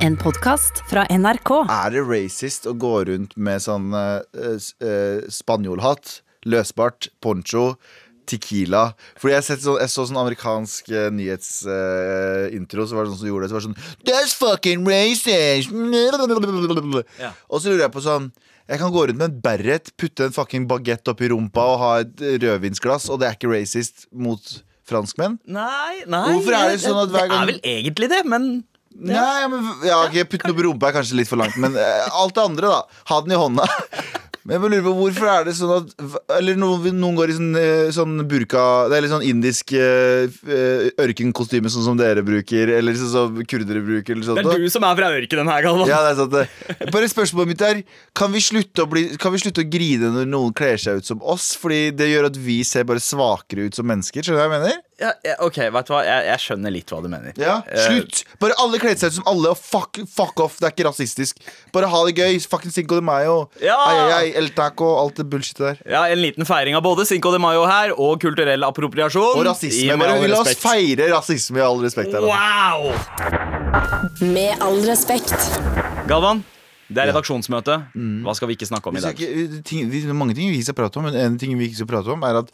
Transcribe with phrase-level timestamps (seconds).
[0.00, 1.50] En podkast fra NRK.
[1.68, 7.74] Er det racist å gå rundt med sånn uh, uh, spanjolhatt, løsbart, poncho,
[8.30, 8.94] tequila?
[9.20, 13.20] Fordi jeg, har sett sånn, jeg så sånn amerikansk uh, nyhetsintro, så var det sånn
[13.26, 13.52] som gjorde det.
[13.52, 15.68] Så var det sånn That's fucking racist!
[17.20, 17.34] Ja.
[17.52, 18.32] Og så lurer jeg på sånn
[18.70, 21.92] jeg kan gå rundt med en Berret, putte en fucking bagett oppi rumpa og ha
[22.04, 24.52] et rødvinsglass, og det er ikke racist mot
[24.86, 25.40] franskmenn?
[25.50, 28.46] Nei, nei Hvorfor er det sånn at hver gang- Det er vel egentlig det, men
[28.90, 32.08] Nei, men ja, okay, Putte noe i rumpa er kanskje litt for langt, men eh,
[32.10, 33.04] alt det andre, da.
[33.12, 33.68] Ha den i hånda.
[34.40, 35.90] Men jeg bare lurer på hvorfor er det sånn at
[36.38, 40.32] Eller noen, noen går i sånn, eh, sånn burka Det er litt sånn indisk eh,
[40.48, 44.16] eh, ørkenkostyme, sånn som dere bruker, eller sånn som kurdere bruker.
[44.16, 45.90] Eller sånt, det er du som er fra ørkenen her, Galvan.
[45.90, 46.90] ja, det er sant det.
[46.94, 47.82] Bare spørsmålet mitt er
[48.16, 51.10] Kan vi slutte å, bli, kan vi slutte å grine når noen kler seg ut
[51.12, 51.52] som oss?
[51.60, 54.24] Fordi det gjør at vi ser bare svakere ut som mennesker.
[54.24, 54.80] Skjønner du hva jeg mener?
[55.00, 55.14] Ja,
[55.46, 56.00] ok, vet du hva?
[56.04, 57.32] Jeg, jeg skjønner litt hva du mener.
[57.40, 58.22] Ja, Eh, Slutt!
[58.42, 60.58] Bare alle kler seg ut som alle, og fuck, fuck off.
[60.60, 61.40] Det er ikke rasistisk.
[61.72, 62.36] Bare ha det gøy.
[62.52, 63.38] Fucking Cinco de Mayo.
[63.64, 63.78] Ja!
[63.86, 65.80] Ai, ai, ai, El Taco, alt det bullshitet der.
[65.96, 69.40] Ja, En liten feiring av både Cinco de Mayo her og kulturell appropriasjon.
[69.40, 69.96] Og rasisme.
[70.00, 72.12] Bare all La oss feire rasisme i all respekt.
[72.12, 72.28] Her.
[72.28, 72.92] Wow!
[74.20, 75.32] Med all respekt.
[76.10, 76.42] Galvan,
[76.90, 77.76] det er redaksjonsmøte.
[78.26, 79.14] Hva skal vi ikke snakke om i dag?
[79.14, 81.78] ikke, ting, det er mange ting vi skal prate om, men en ting vi ikke
[81.82, 82.50] skal prate om, er at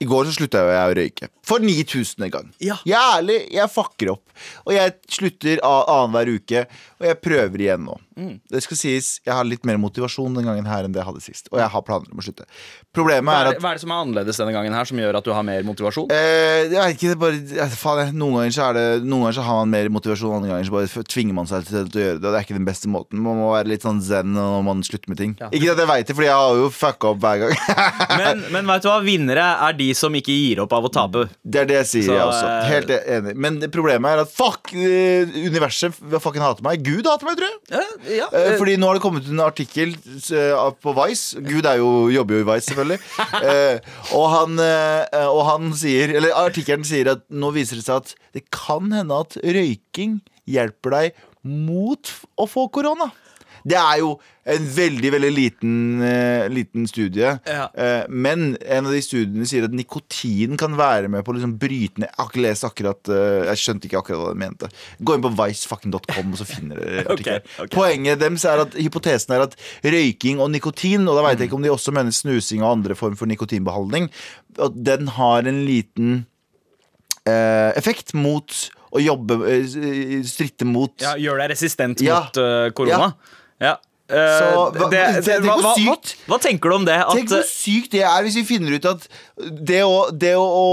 [0.00, 1.28] i går så slutta jeg å røyke.
[1.44, 2.30] For 9000.
[2.32, 2.48] gang.
[2.62, 2.78] Ja.
[2.88, 4.30] Jeg er ærlig, jeg fucker opp.
[4.64, 6.62] Og jeg slutter annenhver uke,
[7.00, 7.96] og jeg prøver igjen nå.
[8.20, 8.34] Mm.
[8.52, 11.24] Det skal sies, jeg har litt mer motivasjon den gangen her enn det jeg hadde
[11.24, 11.50] sist.
[11.52, 12.46] Og jeg har planer om å slutte.
[12.96, 15.18] Problemet er er, at hva er det som er annerledes denne gangen her som gjør
[15.20, 16.08] at du har mer motivasjon?
[16.12, 19.46] Eh, jeg vet ikke, det bare faen, noen, ganger så er det, noen ganger så
[19.46, 22.18] har man mer motivasjon, andre ganger så bare tvinger man seg til, til å gjøre
[22.18, 22.24] det.
[22.24, 23.22] Og det er ikke den beste måten.
[23.24, 25.36] Man må være litt sånn zen når man slutter med ting.
[25.40, 25.52] Ja.
[25.52, 27.56] Ikke at jeg veit det, for jeg har jo fucka opp hver gang.
[28.20, 28.98] Men, men vet du hva?
[29.04, 31.26] Vinnere er de som ikke gir opp av å tape.
[31.44, 32.46] det er det jeg sier, Så, jeg også.
[32.50, 33.34] eh, Helt enig.
[33.36, 36.82] Men problemet er at fuck, eh, universet fucking hater meg.
[36.86, 37.60] Gud hater meg, tror jeg.
[38.16, 38.56] Ja, ja.
[38.60, 41.40] Fordi nå har det kommet en artikkel eh, på Vice.
[41.46, 43.00] Gud er jo, jobber jo i Vice, selvfølgelig.
[43.40, 43.78] Eh,
[44.14, 48.12] og, han, eh, og han sier Eller artikkelen sier at nå viser det seg at
[48.36, 50.18] det kan hende at røyking
[50.50, 53.08] hjelper deg mot å få korona.
[53.64, 54.14] Det er jo
[54.50, 55.72] en veldig veldig liten,
[56.02, 57.34] uh, liten studie.
[57.46, 57.66] Ja.
[57.76, 61.52] Uh, men en av de studiene sier at nikotin kan være med på å liksom
[61.60, 64.70] bryte ned Jeg har ikke lest akkurat uh, Jeg skjønte ikke akkurat hva de mente.
[65.04, 67.44] Gå inn på vicefucking.com, og så finner dere artikkelen.
[67.44, 67.74] okay, okay.
[67.76, 71.60] Poenget deres er at hypotesen er at røyking og nikotin, og da veit jeg ikke
[71.60, 74.08] om de også mener snusing og andre form for nikotinbehandling,
[74.58, 76.22] at den har en liten
[77.30, 78.48] effekt mot
[78.90, 79.36] å jobbe
[80.26, 82.24] Stritte mot Ja, gjør deg resistent Ja.
[82.24, 82.40] mot
[82.74, 83.12] korona.
[83.12, 83.36] Ja.
[84.10, 86.16] Eh, Så, hva- det, det, hva, hva, hva, sykt.
[86.26, 86.96] hva tenker du om det?
[87.14, 89.04] Tenk hvor sykt det er hvis vi finner ut at
[89.38, 90.64] det, å, det, å,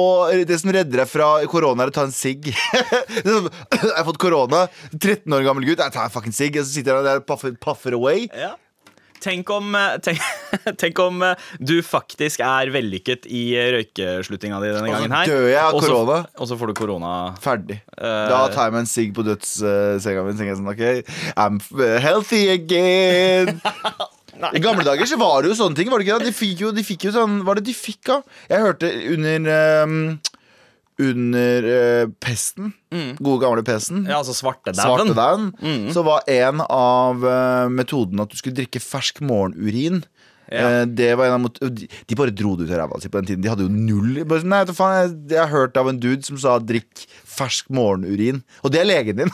[0.50, 2.50] det som redder deg fra korona, er å ta en sigg.
[3.14, 4.64] Jeg har fått korona.
[4.98, 5.84] 13 år gammel gutt.
[5.86, 6.58] Jeg tar en fucking sigg.
[6.58, 8.26] Og så sitter han der og puffer, puffer away.
[8.34, 8.56] ja.
[9.28, 10.22] Tenk om, eh, tenk,
[10.82, 13.44] tenk om eh, du faktisk er vellykket i
[13.76, 15.32] røykeslutninga di denne Og så gangen her.
[15.34, 16.20] dør jeg av korona.
[16.40, 17.14] Og så får du korona.
[17.44, 17.82] Ferdig.
[17.98, 20.36] Eh, Da tar jeg meg en sigg på dødssenga mi.
[20.38, 20.86] tenker jeg sånn, ok,
[21.36, 21.60] I'm
[22.08, 23.60] healthy again.
[24.38, 25.90] I gamle dager så var det jo sånne ting.
[25.90, 26.30] Var det ikke det?
[26.30, 28.18] De fikk jo, de fikk jo sånn Hva var det de fikk, da?
[28.52, 29.96] Jeg hørte under ehm,
[31.00, 32.72] Under eh, pesten,
[33.22, 35.14] gode gamle pesten, Ja, altså svartedauden.
[35.14, 40.00] svartedauden, så var en av eh, metodene at du skulle drikke fersk morgenurin.
[40.50, 40.82] Ja.
[40.82, 43.10] Eh, det var en av mot de, de bare dro det ut av ræva si
[43.12, 43.44] på den tiden.
[43.44, 45.90] De hadde jo null bare, sånn, Nei, vet du faen, jeg, jeg har hørt av
[45.92, 47.06] en dude som sa 'drikk
[47.38, 48.42] fersk morgenurin'.
[48.66, 49.32] Og det er legen din!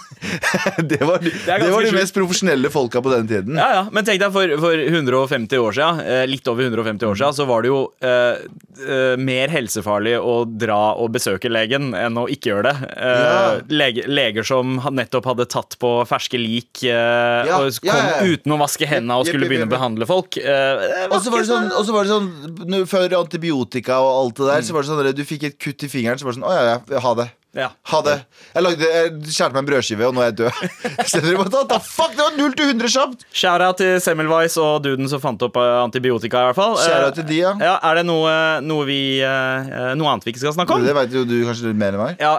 [0.91, 3.57] det, var, det, det var de mest profesjonelle folka på den tiden.
[3.59, 7.19] Ja, ja, Men tenk deg, for, for 150 år siden, eh, litt over 150 år
[7.19, 8.43] siden, så var det jo eh,
[8.83, 12.91] eh, mer helsefarlig å dra og besøke legen enn å ikke gjøre det.
[12.97, 13.59] Eh, Ja.
[13.71, 18.53] lege, leger som nettopp hadde tatt på ferske lik eh, Ja, og kom ja, uten
[18.55, 20.37] å vaske hendene og skulle begynne å behandle folk.
[20.41, 24.41] Eh, Og så var det sånn, og så var det sånn Før antibiotika og alt
[24.41, 26.39] det der, så var det sånn Du fikk et kutt i fingeren, så var det
[26.41, 27.27] sånn Å ja, ja, ha det.
[27.53, 27.67] Ja.
[27.93, 28.15] Ha det.
[28.53, 30.61] Jeg, lagde, jeg skjærte meg en brødskive, og nå er jeg død.
[31.09, 33.25] Så dere the fuck, Det var 0 til 100 kjapt!
[33.33, 36.77] Shout-out til Semmelweis og duden som fant opp eh, antibiotika, i hvert fall.
[36.81, 37.53] Eh, til de, ja.
[37.61, 37.75] ja.
[37.89, 38.33] Er det noe,
[38.65, 40.85] noe, vi, eh, noe annet vi ikke skal snakke om?
[40.85, 42.23] Det vet jo du kanskje litt mer enn meg.
[42.23, 42.33] Ja,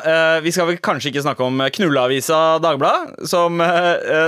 [0.45, 3.59] Vi skal vel kanskje ikke snakke om knulleavisa Dagbladet, som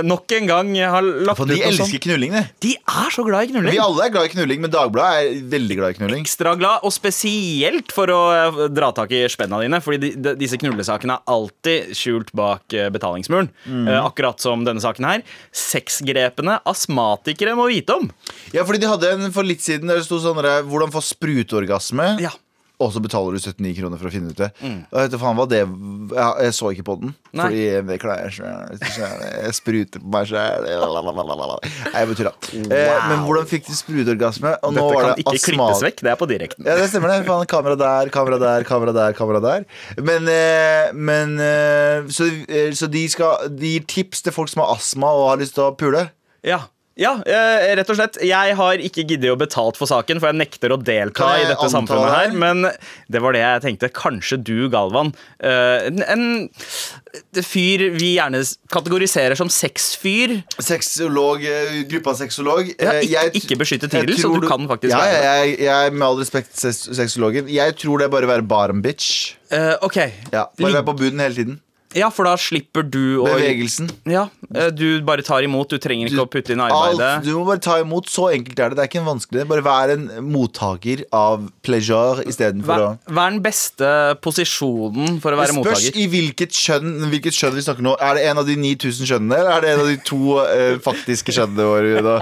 [0.07, 1.87] nok en gang har lagt For ut de noe sånt.
[1.87, 2.43] elsker knulling, de.
[2.67, 3.75] De er så glad i knulling.
[3.75, 6.25] Vi alle er glad i knulling, men Dagbladet er veldig glad i knulling.
[6.27, 8.21] Ekstra glad, og spesielt for å
[8.73, 9.81] dra tak i spenna dine.
[9.83, 13.49] Fordi de, de, disse knullesakene er alltid skjult bak eh, betalingsmuren.
[13.65, 13.85] Mm.
[13.87, 15.25] Eh, akkurat som denne saken her.
[15.51, 18.09] Sexgrepene astmatikere må vite om.
[18.55, 22.19] Ja, fordi de hadde en for litt siden der det sto sånn 'Hvordan få sprutorgasme'.
[22.23, 22.33] Ja.
[22.79, 24.51] Og så betaler du 79 kroner for å finne ut det.
[24.61, 27.47] Jeg vet du, faen hva det Jeg, jeg så ikke på den, Nei.
[27.47, 28.77] fordi det klarer jeg sjøl.
[29.47, 30.67] Jeg spruter på meg sjøl.
[30.67, 32.35] Jeg betyr det.
[32.53, 32.75] Wow.
[32.77, 34.53] Eh, men hvordan fikk du spruteorgasme?
[34.61, 36.03] Og Dette kan det ikke astma- klippes vekk.
[36.05, 36.65] Det er på direkten.
[36.69, 37.19] ja, det stemmer det.
[37.27, 39.13] Faen, kamera der, kamera der, kamera der.
[39.17, 39.65] kamera der
[39.97, 44.61] Men, eh, men eh, så, eh, så de, skal, de gir tips til folk som
[44.63, 46.09] har astma og har lyst til å pule?
[46.45, 46.61] Ja.
[46.97, 48.17] Ja, eh, rett og slett.
[48.25, 51.43] Jeg har ikke giddet å betalt for saken, for jeg nekter å delta Kan i
[51.45, 52.31] dette anta samfunnet her.
[52.31, 52.39] det?
[52.41, 52.71] Men
[53.13, 53.89] det var det jeg tenkte.
[53.93, 56.49] Kanskje du, Galvan, eh, en, en
[57.45, 58.41] fyr vi gjerne
[58.73, 60.39] kategoriserer som sexfyr.
[60.57, 62.73] Sexolog, eh, gruppa sexolog.
[62.79, 65.13] Ja, Eh, ikke- jeg- ikke beskyttet jeg tittel, så tror du kan faktisk ja, være
[65.13, 65.23] det.
[65.23, 67.47] ja, jeg, jeg, Med all respekt, sex- sexologen.
[67.49, 69.35] Jeg tror det er bare å være barm bitch.
[69.51, 69.95] Eh, OK.
[70.33, 71.59] Ja, bare Lig- være på bunnen hele tiden.
[71.97, 73.89] Ja, for da slipper du å Bevegelsen.
[74.07, 75.69] Ja, eh, Du bare tar imot.
[75.73, 77.23] Du trenger ikke å putte inn Alt, arbeidet.
[77.25, 78.07] du må bare ta imot.
[78.13, 78.77] Så enkelt er det.
[78.77, 82.89] Det er ikke en vanskelig Bare vær en mottaker av pleasure istedenfor å
[83.27, 83.89] er den beste
[84.23, 85.97] posisjonen for å være Det spørs mottaker?
[85.99, 87.95] i hvilket kjønn, hvilket kjønn vi snakker nå.
[87.99, 90.77] Er det en av de 9000 kjønnene, eller er det en av de to eh,
[90.83, 92.03] faktiske kjønnene våre?
[92.05, 92.17] Da?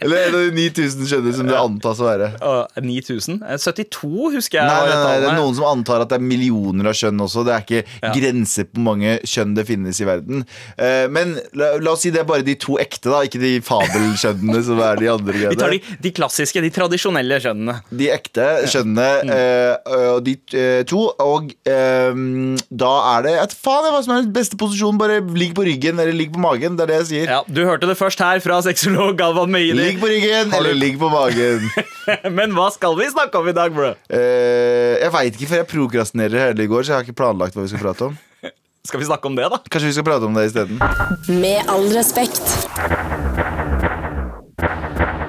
[0.00, 2.30] Eller en av de 9000 kjønnene som det antas å være?
[2.40, 3.40] Å, 9000?
[3.44, 4.66] Eh, 72 husker jeg.
[4.66, 7.44] Nei, nei, nei, det er noen som antar at det er millioner av kjønn også.
[7.46, 8.12] Det er ikke Ja.
[8.16, 10.44] grenser på hvor mange kjønn det finnes i verden.
[10.76, 13.52] Eh, men la, la oss si det er bare de to ekte, da, ikke de
[13.64, 17.78] fabelkjønnene som er de andre Vi tar de, de klassiske, de tradisjonelle kjønnene.
[17.90, 19.30] De ekte kjønnene, Mm.
[19.34, 21.00] eh, og de eh, to.
[21.20, 24.98] Og da er det et faen hva som er den beste posisjonen.
[25.00, 26.76] Bare ligg på ryggen eller ligg på magen.
[26.78, 27.32] Det er det jeg sier.
[27.36, 31.10] Ja, Du hørte det først her fra sexolog Galvan Ligg på ryggen eller ligg på
[31.12, 31.66] magen.
[32.38, 33.92] Men hva skal vi snakke om i dag, bro?
[34.10, 37.64] Jeg veit ikke, for jeg prokrastinerer hele i går, så jeg har ikke planlagt hva
[37.66, 38.18] vi skal prate om.
[38.88, 39.58] Skal vi snakke om det, da?
[39.68, 40.78] Kanskje vi skal prate om det isteden.
[41.28, 42.44] Med all respekt.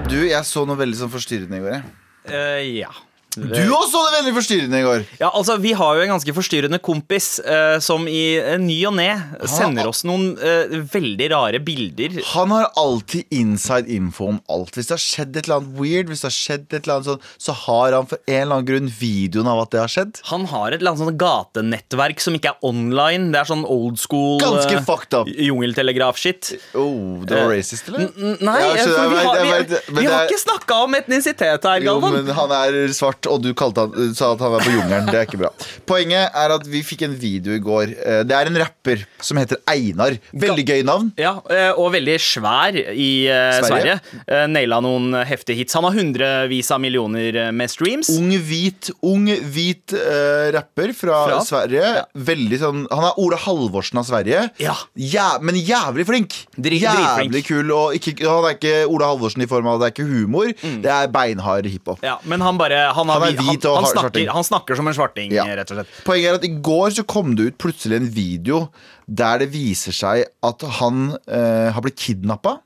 [0.07, 1.73] Du, jeg så noe veldig sånn forstyrrende i går.
[1.75, 1.83] jeg.
[2.31, 2.91] Eh, ja.
[3.31, 5.03] Du også hadde veldig forstyrrende i går.
[5.21, 8.95] Ja, altså, Vi har jo en ganske forstyrrende kompis eh, som i eh, ny og
[8.97, 9.07] ne
[9.47, 12.17] sender oss noen eh, veldig rare bilder.
[12.33, 14.75] Han har alltid inside info om alt.
[14.75, 17.09] Hvis det har skjedd et eller annet weird, hvis det har skjedd et eller annet
[17.13, 20.19] sånn, så har han for en eller annen grunn videoen av at det har skjedd.
[20.33, 23.31] Han har et eller annet sånt gatenettverk som ikke er online.
[23.31, 25.31] Det er sånn old school Ganske eh, fucked up.
[25.31, 26.51] jungeltelegraf-shit.
[26.75, 28.09] Oh, det var racist, eller?
[28.11, 30.11] N- Nei, eh, så for jeg vi vet- har, jeg vi, vet- men vi det
[30.13, 32.19] har er- ikke snakka om etnisitet her, Jo, Galvan.
[32.25, 35.09] men han er svart, og du kalte han, sa at han var på jungelen.
[35.11, 35.51] Det er ikke bra.
[35.89, 37.93] Poenget er at vi fikk en video i går.
[37.97, 40.15] Eh, Det er en rapper som heter Einar.
[40.33, 41.11] Veldig gøy navn.
[41.19, 43.97] Ja, eh, og veldig svær i eh, Sverige.
[44.01, 44.47] Sverige.
[44.51, 45.73] Naila noen heftige hits.
[45.77, 48.09] Han har hundrevis av millioner med streams.
[48.15, 51.39] Ung, hvit, ung, hvit uh, rapper fra, Fra?
[51.45, 51.81] Sverige.
[52.01, 52.03] Ja.
[52.31, 54.43] Veldig sånn Han er Ola Halvorsen av Sverige.
[54.61, 54.75] Ja.
[54.95, 56.37] ja men jævlig flink.
[56.57, 57.71] Drit- jævlig kul.
[57.75, 60.51] Og ikke, han er ikke Ola Halvorsen i form av det er ikke humor.
[60.61, 61.99] Det er beinhard hiphop.
[62.01, 62.07] Mm.
[62.07, 64.87] Ja, men han bare Han, har, Han hvit og han, han, snakker, han snakker som
[64.91, 65.45] en svarting, Ja.
[65.59, 65.93] rett og slett.
[66.07, 68.63] Poenget er at I går så kom det ut plutselig en video
[69.07, 72.59] der det viser seg at han eh, har blitt kidnappa.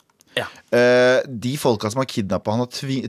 [0.75, 0.81] Ja.
[1.15, 3.05] Eh, de folka som har kidnappa han, har tving,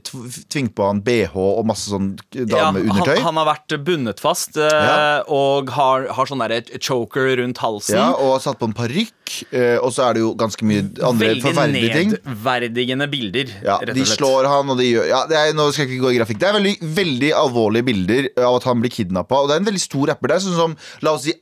[0.53, 3.17] tvingt på han BH og masse sånn Ja, dameundertøy.
[3.17, 5.23] han, han har vært bundet fast eh, Ja.
[5.27, 7.97] og har, har sånn derre choker rundt halsen.
[7.99, 9.13] Ja, og har satt på en parykk.
[9.51, 12.13] Eh, og så er det jo ganske mye andre Veldig forferdelige ting.
[12.15, 14.21] Veldig nedverdigende bilder, Ja, rett de og slett.
[14.21, 16.39] slår han, og de gjør ja, det er, Nå skal jeg ikke gå i grafikk.
[16.43, 19.41] Det er veldig, veldig alvorlige bilder av at han blir kidnappa.
[19.43, 21.35] Og det er en veldig stor rapper der, sånn som La oss si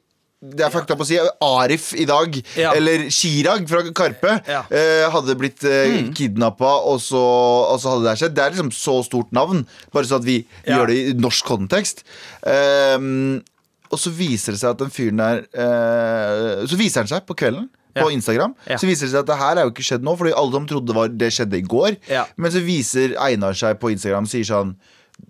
[0.52, 2.72] det er fucked up å si Arif i dag, Ja.
[2.76, 4.62] eller Chirag fra Karpe, Ja.
[4.70, 7.16] eh, hadde blitt eh, kidnappa, og så,
[7.72, 8.34] og så hadde det skjedd.
[8.34, 10.78] Det er liksom så stort navn, bare så at vi Ja.
[10.78, 12.02] gjør det i norsk kontekst.
[12.46, 13.42] Ehm,
[13.90, 17.36] og så viser det seg at den fyren der eh, Så viser han seg på
[17.38, 17.68] kvelden.
[17.94, 18.74] På Instagram Ja.
[18.76, 20.64] Så viser det seg at det her er jo ikke skjedd nå, Fordi alle som
[20.66, 21.96] trodde det, var, det skjedde i går.
[22.10, 22.24] Ja.
[22.36, 24.74] Men så viser Einar seg på Instagram Sier sånn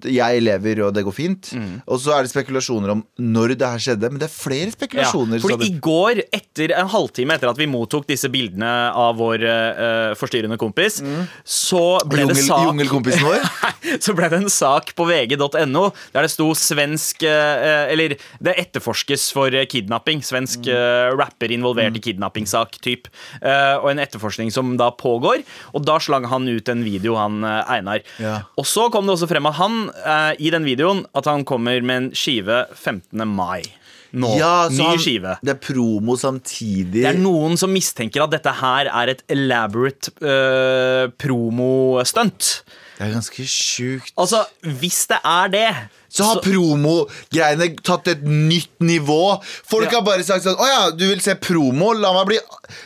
[0.04, 1.50] jeg lever, og det går fint.
[1.56, 1.80] Mm.
[1.88, 4.10] Og så er det spekulasjoner om når det her skjedde.
[4.12, 5.38] Men det er flere spekulasjoner.
[5.38, 9.44] Ja, fordi i går, etter en halvtime etter at vi mottok disse bildene av vår
[9.44, 11.00] uh, forstyrrende kompis,
[11.44, 13.52] så ble det Jungel, sak
[14.04, 19.28] så ble det en sak på vg.no der det sto svensk uh, Eller det etterforskes
[19.34, 20.24] for kidnapping.
[20.24, 23.08] Svensk uh, rapper involvert i kidnappingssak, typ.
[23.40, 25.42] Eh, og en etterforskning som da pågår.
[25.76, 28.02] Og da slang han ut en video, han Einar.
[28.22, 28.40] Ja.
[28.60, 29.73] Og så kom det også frem at han
[30.04, 33.24] eh, i den videoen at han kommer med en skive 15.
[33.28, 33.62] mai.
[34.14, 34.28] Nå.
[34.38, 35.32] Ja, så Ny han- skive.
[35.42, 37.00] Det er promo samtidig.
[37.02, 42.62] Det er noen som mistenker at dette her er et elaborate uh, promostunt.
[42.94, 44.12] Det er ganske sjukt.
[44.22, 44.44] Altså,
[44.78, 45.66] hvis det er det
[46.14, 49.40] Så har promogreiene tatt et nytt nivå.
[49.66, 49.98] Folk Ja.
[49.98, 51.90] har bare sagt sånn Å ja, du vil se promo?
[51.98, 52.38] La meg bli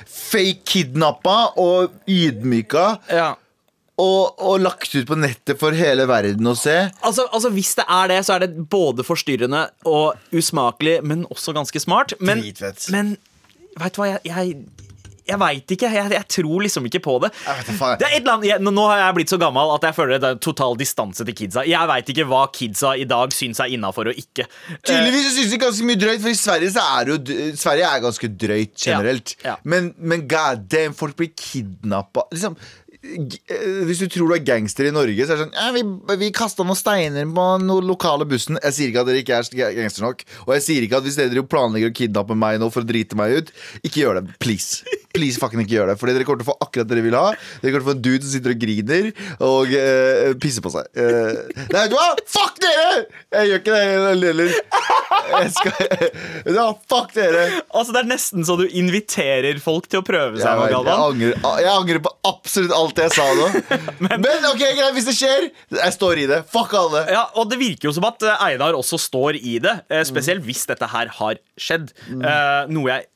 [0.08, 2.98] fake kidnappa og ydmyka.
[3.12, 3.34] ja.
[3.98, 6.76] Og, og lagt ut på nettet for hele verden å se.
[7.02, 11.54] Altså, altså Hvis det er det, så er det både forstyrrende og usmakelig, men også
[11.56, 12.14] ganske smart.
[12.22, 12.88] Men, Dritfett.
[12.94, 13.16] men
[13.78, 14.54] vet du hva, jeg, jeg,
[15.28, 15.90] jeg veit ikke.
[15.92, 17.32] Jeg, jeg tror liksom ikke på det.
[18.00, 21.26] Det annet, nå- har jeg blitt så gammel at jeg føler det er total distanse
[21.28, 21.66] til kidsa.
[21.68, 24.46] Jeg veit ikke hva kidsa i dag syns er innafor og ikke.
[24.86, 27.18] Tydeligvis syns de ganske mye drøyt, for i Sverige så er jo
[27.60, 29.34] Sverige er ganske drøyt generelt.
[29.42, 29.56] Ja, ja.
[29.68, 32.24] Men, men god damn, folk blir kidnappa.
[32.32, 32.56] Liksom,
[33.88, 36.30] hvis du tror du er gangster i Norge, så er det sånn ja, Vi, vi
[36.34, 38.60] kasta noen steiner på noen lokale bussen.
[38.62, 40.24] Jeg sier ikke at dere ikke er gangster nok.
[40.46, 43.18] Og jeg sier ikke at hvis dere planlegger å kidnappe meg nå for å drite
[43.18, 44.38] meg ut, ikke gjør det.
[44.42, 44.84] Please.
[45.16, 47.16] Please fucking ikke gjør det Fordi dere kommer til å få akkurat det dere vil
[47.18, 47.32] ha.
[47.62, 49.10] Dere kommer til å få en dude som sitter og griner
[49.48, 50.90] og uh, pisser på seg.
[50.98, 52.10] Uh, nei, du hva?
[52.28, 53.06] Fuck dere!
[53.34, 53.84] Jeg gjør ikke det
[54.22, 54.52] heller.
[55.28, 55.74] Jeg skal
[56.58, 56.66] ja.
[56.90, 57.46] Fuck dere.
[57.72, 60.62] Altså Det er nesten så du inviterer folk til å prøve seg.
[60.64, 61.34] Jeg, jeg, angrer,
[61.64, 63.48] jeg angrer på absolutt alt jeg sa nå.
[64.04, 66.40] Men, ok, greit, hvis det skjer, jeg står i det.
[66.52, 67.04] Fuck alle.
[67.12, 70.44] Ja, og det virker jo som at eh, Einar også står i det, eh, spesielt
[70.46, 71.92] hvis dette her har skjedd.
[72.08, 72.24] Mm.
[72.72, 73.08] noe jeg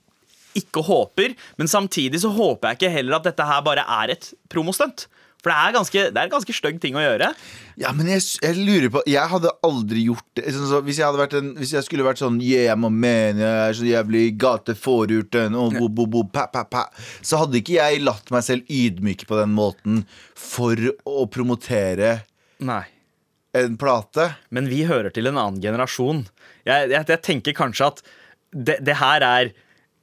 [0.59, 4.33] ikke håper, men samtidig så håper jeg ikke heller at dette her bare er et
[4.53, 5.07] promostunt.
[5.43, 7.33] For det er, ganske, det er en ganske stygg ting å gjøre.
[7.81, 10.45] Ja, men jeg, jeg lurer på Jeg hadde aldri gjort det.
[10.55, 13.75] Sånn, så, hvis, jeg en, hvis jeg skulle vært sånn Yeah, jeg må jeg er
[13.75, 16.85] så jævlig gateforurten og bo, bo, bo, pa, pa, pa,
[17.25, 20.05] Så hadde ikke jeg latt meg selv ydmyke på den måten
[20.39, 22.21] for å promotere
[22.63, 22.85] Nei.
[23.59, 24.33] en plate.
[24.55, 26.27] Men vi hører til en annen generasjon.
[26.69, 28.05] Jeg, jeg, jeg tenker kanskje at
[28.53, 29.55] det, det her er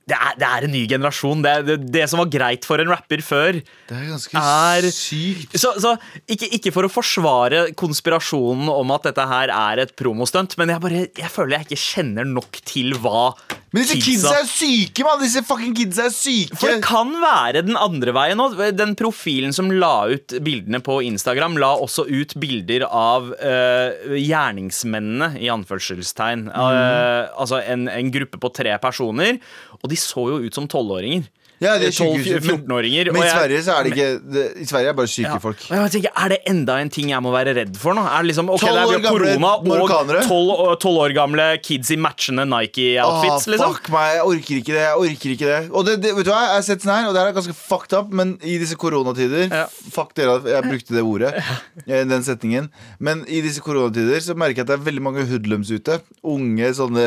[0.10, 1.44] det er, det er en ny generasjon.
[1.46, 3.60] Det, det, det som var greit for en rapper før.
[3.90, 5.56] Det er ganske Er- sykt.
[5.60, 5.96] Så, så
[6.30, 10.82] ikke, ikke for å forsvare konspirasjonen om at dette her er et promostunt, men jeg,
[10.84, 13.30] bare, jeg føler jeg ikke kjenner nok til hva
[13.74, 15.22] Men disse kidsa er syke, mann!
[15.22, 16.58] Disse fucking kidsa er syke.
[16.58, 18.58] For det kan være den andre veien òg.
[18.80, 25.34] Den profilen som la ut bildene på Instagram, la også ut bilder av eh, gjerningsmennene,
[25.40, 26.48] i anførselstegn.
[26.50, 29.38] Eh, altså en, en gruppe på tre personer.
[29.84, 31.28] Og de så jo ut som tolvåringer.
[31.60, 33.10] Ja, det er 12-14-åringer.
[33.12, 35.40] Men i Sverige så er det ikke det, I Sverige er bare syke ja.
[35.44, 35.64] folk.
[35.68, 38.04] Og jeg tenker, Er det enda en ting jeg må være redd for nå?
[38.08, 40.24] Er det liksom, ok, 12 det er år korona og marokkanere.
[40.30, 43.74] 12, 12 år gamle kids i matchende Nike-outfits, Ah, liksom?
[43.76, 44.86] Fuck meg, jeg orker ikke det.
[44.86, 47.10] Jeg orker ikke det Og det, det, vet du hva, jeg har sett sånn her
[47.10, 49.66] Og det her er ganske fucked up Men i disse koronatider Ja.
[49.94, 52.70] Fuck dere, jeg brukte det ordet eh, Den setningen
[53.04, 56.72] Men i disse koronatider så merker jeg at det er veldig mange hoodlums ute Unge
[56.78, 57.06] sånne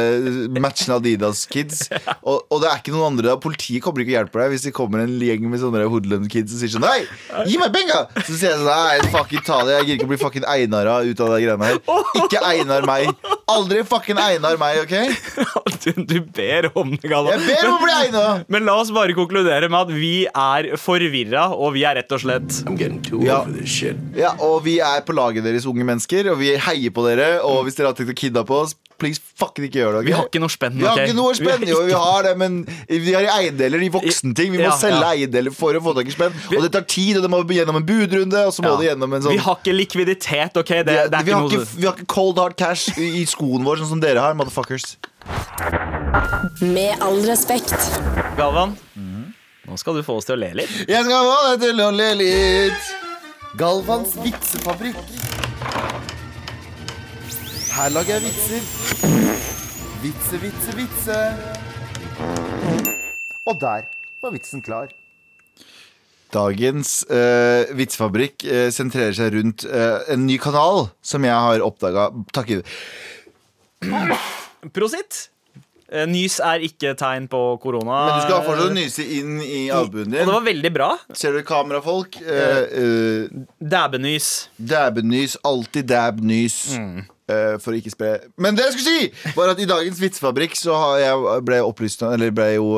[0.63, 1.87] matchende Adidas-kids
[2.29, 3.39] og, og det er ikke noen andre da.
[3.43, 6.63] Politiet kommer ikke og hjelper deg Hvis det kommer en gjeng med sånne hoodlum-kids som
[6.63, 7.05] sier sånn, nei,
[7.47, 10.13] gi meg penger Så sier jeg sånn, nei, fucking ta det Jeg gir ikke å
[10.15, 11.81] bli fucking Einara ut av de greiene her.
[12.23, 13.13] Ikke Einar meg
[13.53, 14.95] Aldri fucking Einar meg, ok?
[15.83, 17.41] Du, du ber om det, Galvan.
[17.43, 20.69] Jeg ber om å bli Einar Men la oss bare konkludere med at vi er
[20.79, 22.61] forvirra, og vi er rett og slett
[23.27, 23.41] Ja.
[24.15, 27.33] Ja, og vi er på laget deres unge mennesker, og vi heier på dere.
[27.43, 30.01] Og hvis dere har tenkt å kidnappe oss, please fucking ikke gjør det.
[30.05, 30.07] ok?
[30.07, 30.77] Vi har ikke noe spenn.
[30.79, 34.53] Vi har ikke noe spenn, jo, vi har det, men vi har eiendeler i voksenting.
[34.55, 35.09] Vi må Ja, selge ja.
[35.17, 36.37] eiendeler for å få tak i spenn.
[36.53, 38.79] Og det tar tid, og det må gjennom en budrunde, og så må Ja.
[38.79, 40.71] det gjennom en sånn Vi har ikke likviditet, OK?
[40.87, 43.09] Det, det er vi, ikke har noe ikke, vi har ikke cold hard cash i
[43.23, 44.95] i skoen vår, sånn som dere har, motherfuckers.
[46.63, 47.75] Med all respekt.
[48.39, 48.77] Galvan,
[49.67, 50.77] nå skal du få oss til å le litt.
[50.87, 52.93] Jeg skal få deg til å le litt.
[53.59, 55.03] Galvans vitsefabrikk.
[57.73, 58.71] Her lager jeg vitser.
[60.05, 61.21] Vitse, vitse, vitse.
[63.49, 63.89] Og der
[64.23, 64.93] var vitsen klar.
[66.33, 72.07] Dagens uh, vitsefabrikk uh, sentrerer seg rundt uh, en ny kanal som jeg har oppdaga
[72.33, 72.69] takket
[74.73, 75.29] Prosit.
[75.93, 77.99] Eh, Nys er ikke tegn på korona.
[78.09, 80.91] Men du skal fortsatt nyse inn i albuen Og det var veldig bra.
[81.19, 82.17] Ser du kamerafolk?
[82.23, 84.31] Eh, eh, Dæbenys.
[84.57, 85.37] Dabbenys.
[85.45, 86.57] Alltid dab-nys.
[87.29, 88.09] eh, for å ikke spre
[88.41, 92.03] Men det jeg skulle si, var at i dagens Vitsefabrikk så har jeg ble opplyst
[92.09, 92.73] Eller ble jo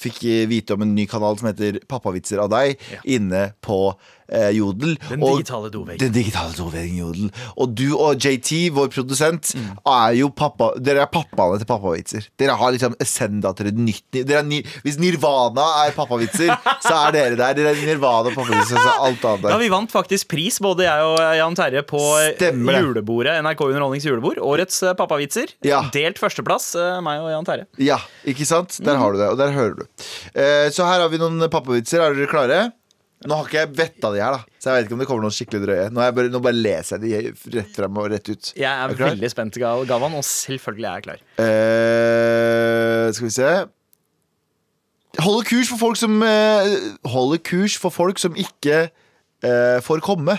[0.00, 3.00] fikk vite om en ny kanal som heter Pappavitser av deg, Ja.
[3.16, 3.94] inne på
[4.32, 4.96] eh, Jodel.
[5.08, 6.00] Den digitale doveggen.
[6.02, 7.30] Den digitale doveggen Jodel.
[7.56, 9.54] Og du og JT, vår produsent,
[9.88, 12.28] er jo pappa Dere er pappaene til pappavitser.
[12.40, 16.52] Dere har liksom senda til et nytt dere er ni, Hvis Nirvana er pappavitser,
[16.84, 17.56] så er dere der.
[17.58, 19.58] Dere er Nirvana pappavitser, så alt annet Ja.
[19.60, 22.00] Vi vant faktisk pris, både jeg og Jan Terje, på
[22.36, 23.38] Stemmer julebordet.
[23.44, 24.40] NRK Underholdnings julebord.
[24.44, 25.54] Årets eh, pappavitser.
[25.66, 25.82] Ja.
[25.94, 27.68] Delt førsteplass, eh, meg og Jan Terje.
[27.82, 28.78] Ja, ikke sant?
[28.84, 29.86] Der har du det, og der hører du.
[30.34, 32.02] Eh, så her har vi noen pappavitser.
[32.04, 32.60] Er dere klare?
[33.26, 35.24] Nå har ikke jeg vetta de her, da så jeg vet ikke om det kommer
[35.24, 35.86] noen skikkelig drøye.
[35.90, 38.50] Nå, jeg bare, nå bare leser jeg de rett frem og rett ut.
[38.54, 41.24] Jeg er, Er veldig spent, Gavan, Galvan, og selvfølgelig er jeg klar.
[41.46, 43.50] Eh, skal vi se
[45.18, 46.68] Holde kurs for folk som eh,
[47.10, 50.36] Holde kurs for folk som ikke eh, får komme.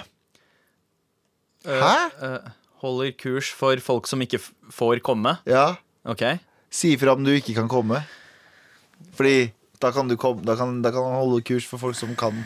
[1.66, 1.96] Hæ?
[2.24, 2.38] Uh,
[2.80, 5.36] holder kurs for folk som ikke f får komme.
[5.50, 5.76] Ja.
[6.08, 6.24] Ok.
[6.72, 8.04] Si ifra om du ikke kan komme.
[9.18, 12.16] Fordi da kan du komme, da kan, da kan han holde kurs for folk som
[12.16, 12.38] kan.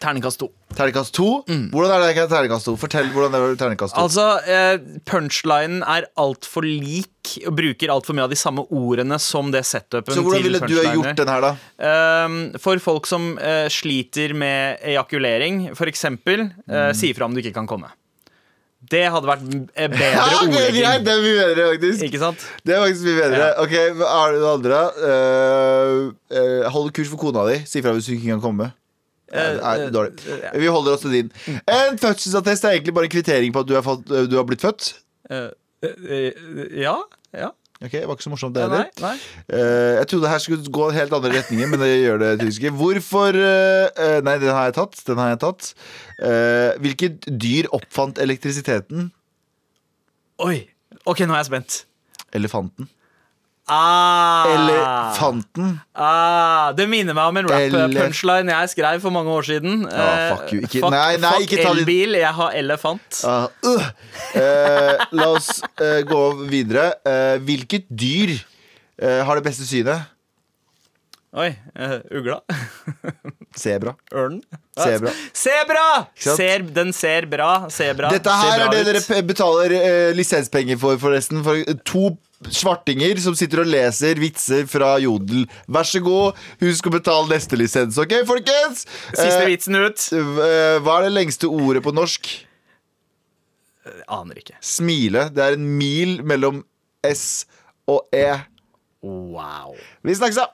[0.00, 0.48] Terningkast to.
[0.78, 1.26] Terningkast to?
[1.44, 2.72] Hvordan er det ikke terningkast to?
[2.80, 4.00] Fortell hvordan det er terningkast to.
[4.00, 4.06] Mm.
[4.06, 9.52] Altså, eh, punchlinen er altfor lik og bruker altfor mye av de samme ordene som
[9.52, 11.52] det setupen Så hvordan ville du ha gjort den her, da?
[11.84, 16.94] Ehm, for folk som eh, sliter med ejakulering, for eksempel, eh, Mm.
[16.96, 17.92] si ifra om du ikke kan komme.
[18.90, 19.42] Det hadde vært
[19.76, 22.04] eh, bedre Ja, ok, greit, det er mye bedre, faktisk.
[22.08, 22.44] Ikke sant?
[22.64, 23.48] Det er faktisk mye bedre.
[23.60, 24.78] Ok, hva er det andre?
[24.96, 27.58] Uh, uh, hold kurs for kona di.
[27.68, 28.70] Si ifra hvis du ikke kan komme.
[29.30, 30.26] Nei, det er eh, dårlig.
[30.50, 31.32] eh, Vi holder oss til din.
[31.70, 34.62] En fødselsattest er egentlig bare en kvittering på at du har, fått, du har blitt
[34.64, 34.92] født.
[35.30, 35.48] Eh,
[35.86, 36.32] eh,
[36.82, 36.96] ja?
[37.32, 37.52] Ja?
[37.80, 38.90] Ok, Det var ikke så morsomt, det heller.
[39.00, 39.14] nei.
[39.48, 42.72] Eh, jeg trodde her skulle gå helt andre retninger, men det gjør det tydeligvis ikke.
[42.76, 44.98] Hvorfor eh, eh, Nei, den har jeg tatt.
[45.06, 45.70] Den har jeg tatt.
[46.20, 49.08] Eh, hvilket dyr oppfant elektrisiteten?
[50.44, 50.58] Oi.
[51.08, 51.78] OK, nå er jeg spent.
[52.36, 52.90] Elefanten.
[53.70, 55.76] Ah, Elefanten.
[55.94, 59.82] Ah, det minner meg om en rap-punchline jeg skrev for mange år siden.
[59.86, 60.60] Ja, Eh, fuck you.
[60.66, 63.20] Ikke- fuck, nei, nei, fuck ikke elbil, jeg har elefant.
[63.24, 63.90] Ah, uh.
[64.34, 66.88] Eh, la oss eh, gå videre.
[67.06, 68.34] Eh, hvilket dyr
[69.00, 70.08] eh, har det beste synet?
[71.32, 71.52] Oi.
[71.78, 72.40] eh, ugla.
[73.56, 73.92] Sebra.
[74.12, 74.40] Ørnen.
[74.76, 75.12] Sebra.
[75.32, 75.84] Sebra!
[76.18, 77.68] Ser, den ser bra.
[77.70, 78.10] Sebra.
[78.10, 81.44] Dette her er det dere betaler eh, lisenspenger for, forresten.
[81.46, 82.16] For to
[82.48, 85.44] svartinger som sitter og leser vitser fra Jodel.
[85.68, 88.86] Vær så god, husk å betale neste lisens, OK, folkens?
[89.12, 90.06] Siste Eh, vitsen ut.
[90.12, 92.30] eh, hva er det lengste ordet på norsk?
[94.08, 94.54] Aner ikke.
[94.60, 95.28] Smile.
[95.34, 96.64] Det er en mil mellom
[97.04, 97.46] S
[97.88, 98.40] og E.
[99.02, 99.74] Wow.
[100.04, 100.46] Vi snakkes, da!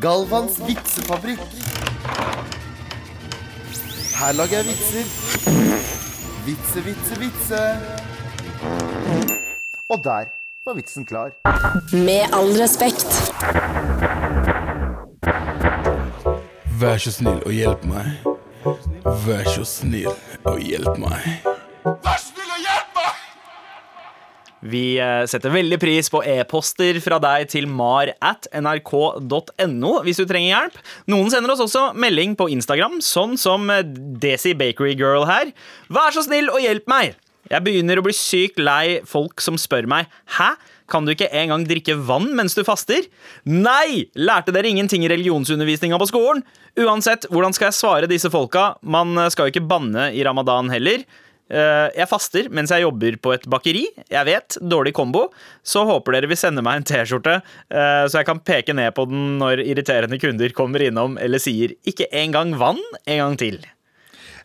[0.00, 1.38] Galvans vitsefabrikk.
[4.16, 5.04] Her lager jeg vitser.
[6.46, 7.62] Vitse, vitse, vitse.
[9.92, 10.30] Og der
[10.64, 11.34] var vitsen klar.
[11.92, 13.12] Med all respekt.
[16.80, 18.30] Vær så snill og hjelp meg.
[19.26, 20.08] Vær så snill
[20.48, 21.26] og hjelp meg.
[21.84, 23.18] Vær snill og hjelp meg!
[24.72, 30.24] Vi eh, setter veldig pris på e-poster fra deg til mar at nrk.no hvis du
[30.24, 30.78] trenger hjelp.
[31.12, 33.68] Noen sender oss også melding på Instagram, sånn som
[34.24, 35.52] Desi Bakery Girl her.
[35.92, 37.18] Vær så snill og hjelp meg!
[37.50, 40.52] Jeg begynner å bli sykt lei folk som spør meg Hæ?
[40.92, 43.06] Kan du ikke engang drikke vann mens du faster?
[43.48, 44.10] Nei!
[44.18, 46.42] Lærte dere ingenting i religionsundervisninga på skolen?
[46.76, 48.74] Uansett, hvordan skal jeg svare disse folka?
[48.82, 51.04] Man eh, skal jo ikke banne i ramadan heller.
[51.52, 53.86] Eh, Jeg faster mens jeg jobber på et bakeri.
[54.12, 55.26] Jeg vet, dårlig kombo.
[55.64, 57.40] Så håper dere vil sende meg en T-skjorte,
[57.72, 61.72] eh, så jeg kan peke ned på den når irriterende kunder kommer innom eller sier
[61.86, 63.60] 'ikke engang vann', en gang til.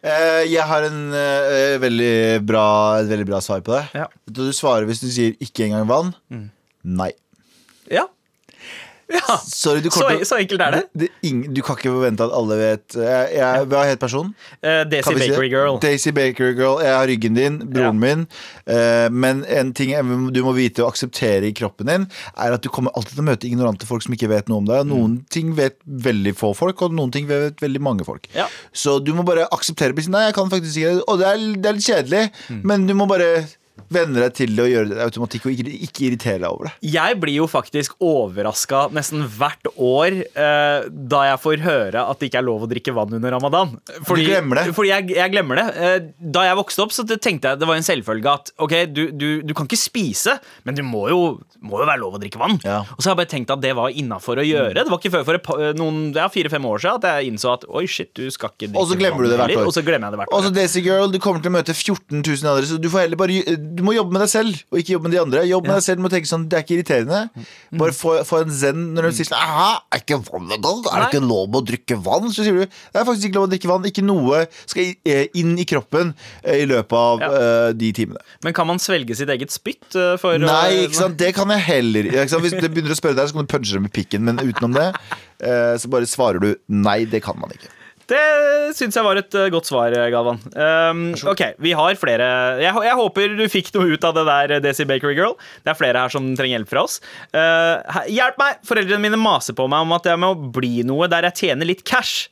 [0.08, 2.12] Eh, jeg har en eh, veldig
[2.48, 2.66] bra,
[3.02, 3.84] et veldig bra svar på det.
[3.98, 4.08] Ja.
[4.28, 6.14] Vet Du du svarer hvis du sier 'ikke engang vann'.
[6.84, 7.12] Nei.
[9.08, 9.38] Ja.
[9.48, 10.80] Sorry, du Så, til så enkelt er det.
[11.00, 14.34] det er ing- du kan ikke forvente at alle vet jeg, jeg, Hva het personen?
[14.60, 15.78] Uh, Daisy Bakery si Girl.
[15.80, 16.82] Daisy Bakery Girl.
[16.84, 18.04] Jeg har ryggen din, broren Ja.
[18.04, 18.26] min.
[18.68, 19.94] Uh, men en ting
[20.36, 23.28] du må vite og akseptere i kroppen din, er at du kommer alltid til å
[23.30, 24.84] møte ignorante folk som ikke vet noe om deg.
[24.84, 24.92] Mm.
[24.92, 28.28] Noen ting vet veldig få folk, og noen ting vet veldig mange folk.
[28.36, 28.48] Ja.
[28.76, 29.96] Så du må bare akseptere.
[30.12, 31.04] Nei, jeg kan faktisk ikke det.
[31.08, 32.62] Og det er, det er litt kjedelig, Mm.
[32.64, 33.48] men du må bare
[33.94, 36.74] venne deg til det og gjøre det automatikk, og ikke, ikke irritere deg over det.
[36.94, 42.32] Jeg blir jo faktisk overraska nesten hvert år eh, da jeg får høre at det
[42.32, 43.76] ikke er lov å drikke vann under ramadan.
[44.08, 44.76] Fordi, glemmer det.
[44.78, 45.68] Fordi jeg, jeg glemmer det.
[45.78, 45.98] Eh,
[46.38, 49.30] da jeg vokste opp, så tenkte jeg det var en selvfølge at ok, du, du,
[49.46, 50.38] du kan ikke spise,
[50.68, 51.08] men du må
[51.66, 52.58] må jo være lov å drikke vann.
[52.66, 52.82] Ja.
[52.94, 54.76] Og så har jeg bare tenkt at det var innafor å gjøre.
[54.78, 57.86] Det var ikke før for noen ja, fire-fem år siden at jeg innså at oi,
[57.90, 58.84] shit, du skal ikke drikke vann.
[58.84, 59.70] Og så glemmer du det hvert år.
[59.70, 60.54] Og så glemmer jeg det hvert Og så.
[60.58, 63.58] Daisy Girl, du kommer til å møte 14 000 andre, så du får heller bare
[63.76, 65.42] Du må jobbe med deg selv, og ikke jobbe med de andre.
[65.50, 67.46] Jobb med deg selv, du må tenke sånn, Det er ikke irriterende.
[67.82, 70.82] Bare få, få en zen når du sier sånn Aha, er ikke vann legal?
[70.92, 72.30] Er det ikke lov å drikke vann?
[72.34, 73.88] Så sier du det er faktisk ikke lov å drikke vann.
[73.90, 77.32] Ikke noe skal eh, inn i kroppen eh, i løpet av Ja.
[77.38, 78.22] eh, de timene.
[78.46, 79.90] Men kan man svelge sitt eget spytt?
[80.22, 81.18] For, Nei, ikke sant?
[81.20, 82.12] det kan jeg heller?
[82.28, 84.74] Hvis du begynner å spørre deg, så kan du punche dem i pikken, men utenom
[84.78, 84.90] det
[85.82, 87.70] så bare svarer du nei, det kan man ikke.
[88.08, 88.20] Det
[88.78, 90.40] syns jeg var et eh, godt svar, eh, Galvan.
[90.56, 92.28] Um, ok, vi har flere
[92.62, 95.36] jeg, jeg håper du fikk noe ut av det der, eh, Desi Bakery Girl.
[95.66, 97.02] Det er flere her som trenger hjelp fra oss.
[97.36, 98.62] Uh, hjelp meg!
[98.68, 101.84] Foreldrene mine maser på meg om at jeg må bli noe der jeg tjener litt
[101.88, 102.30] cash,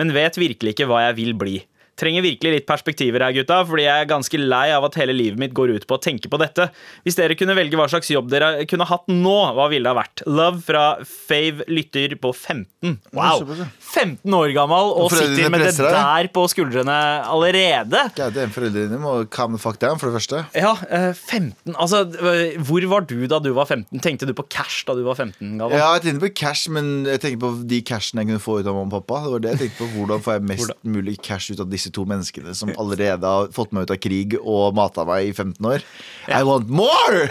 [0.00, 1.58] men vet virkelig ikke hva jeg vil bli.
[1.98, 5.40] Trenger virkelig litt perspektiver her, gutta, fordi jeg er ganske lei av at hele livet
[5.40, 6.68] mitt går ut på å tenke på dette.
[7.06, 9.98] Hvis dere kunne velge hva slags jobb dere kunne hatt nå, hva ville det ha
[9.98, 10.22] vært?
[10.28, 12.98] Love fra Fave lytter på 15.
[13.16, 13.42] Wow!
[13.82, 18.04] 15 år gammel og sitter med det der på skuldrene allerede.
[18.18, 20.44] Gæren, foreldrene dine må calm the fuck down, for det første.
[20.56, 24.00] Ja, eh, 15 Altså, eh, hvor var du da du var 15?
[24.04, 25.58] Tenkte du på cash da du var 15?
[25.58, 25.76] Gammel?
[25.78, 28.66] Ja, jeg tenkte på cash, men jeg tenkte på de cashene jeg kunne få ut
[28.66, 29.24] av mamma og pappa.
[29.24, 31.87] Det var det jeg tenkte på Hvordan får jeg mest mulig cash ut av disse
[31.94, 35.68] to menneskene som allerede har fått meg ut av krig og mata meg i 15
[35.70, 35.84] år?
[36.28, 37.28] I want more!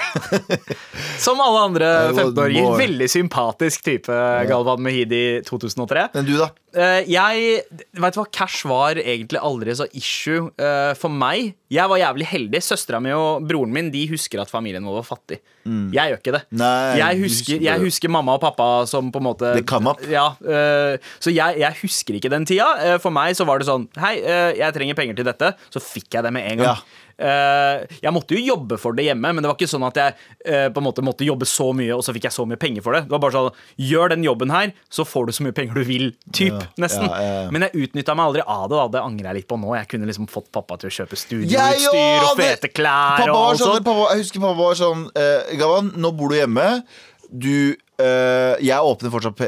[1.22, 2.63] Som alle andre 15-åringer.
[2.63, 2.80] more.
[2.82, 4.13] Veldig sympatisk type,
[4.50, 6.10] Galvan Mehidi 2003.
[6.15, 6.50] Men du, da?
[6.78, 7.63] Eh, jeg
[7.98, 11.56] vet du hva, Cash var egentlig aldri så issue eh, for meg.
[11.74, 12.62] Jeg var jævlig heldig.
[12.63, 15.40] Søstera mi og broren min De husker at familien vår var fattig.
[15.68, 16.44] Jeg gjør ikke det.
[16.48, 16.60] Mm.
[16.62, 20.06] Nei, jeg, husker, jeg husker mamma og pappa som på en måte Det come opp
[20.08, 22.70] Ja, eh, Så jeg, jeg husker ikke den tida.
[23.04, 24.16] For meg så var det sånn Hei,
[24.60, 25.52] jeg trenger penger til dette.
[25.74, 26.78] Så fikk jeg det med en gang.
[26.78, 27.04] Ja.
[27.18, 30.14] Eh, jeg måtte jo jobbe for det hjemme, men det var ikke sånn at jeg
[30.46, 32.86] eh, på en måte måtte jobbe så mye, og så fikk jeg så mye penger
[32.86, 33.04] for det.
[33.08, 35.84] Det var bare sånn Gjør den jobben her, så får du så mye penger du
[35.88, 36.08] vil.
[36.32, 37.08] Typ, Ja, nesten.
[37.10, 37.50] ja, ja, ja.
[37.54, 38.78] Men jeg utnytta meg aldri av det.
[38.78, 38.88] Da.
[38.98, 39.74] Det angrer jeg litt på nå.
[39.80, 43.24] Jeg kunne liksom fått pappa til å kjøpe studioutstyr og fete klær.
[43.26, 46.38] Pappa og og sånn, pappa, jeg husker pappa var sånn eh, Gavan, nå bor du
[46.40, 46.68] hjemme.
[47.32, 49.42] Du eh, Jeg åpner fortsatt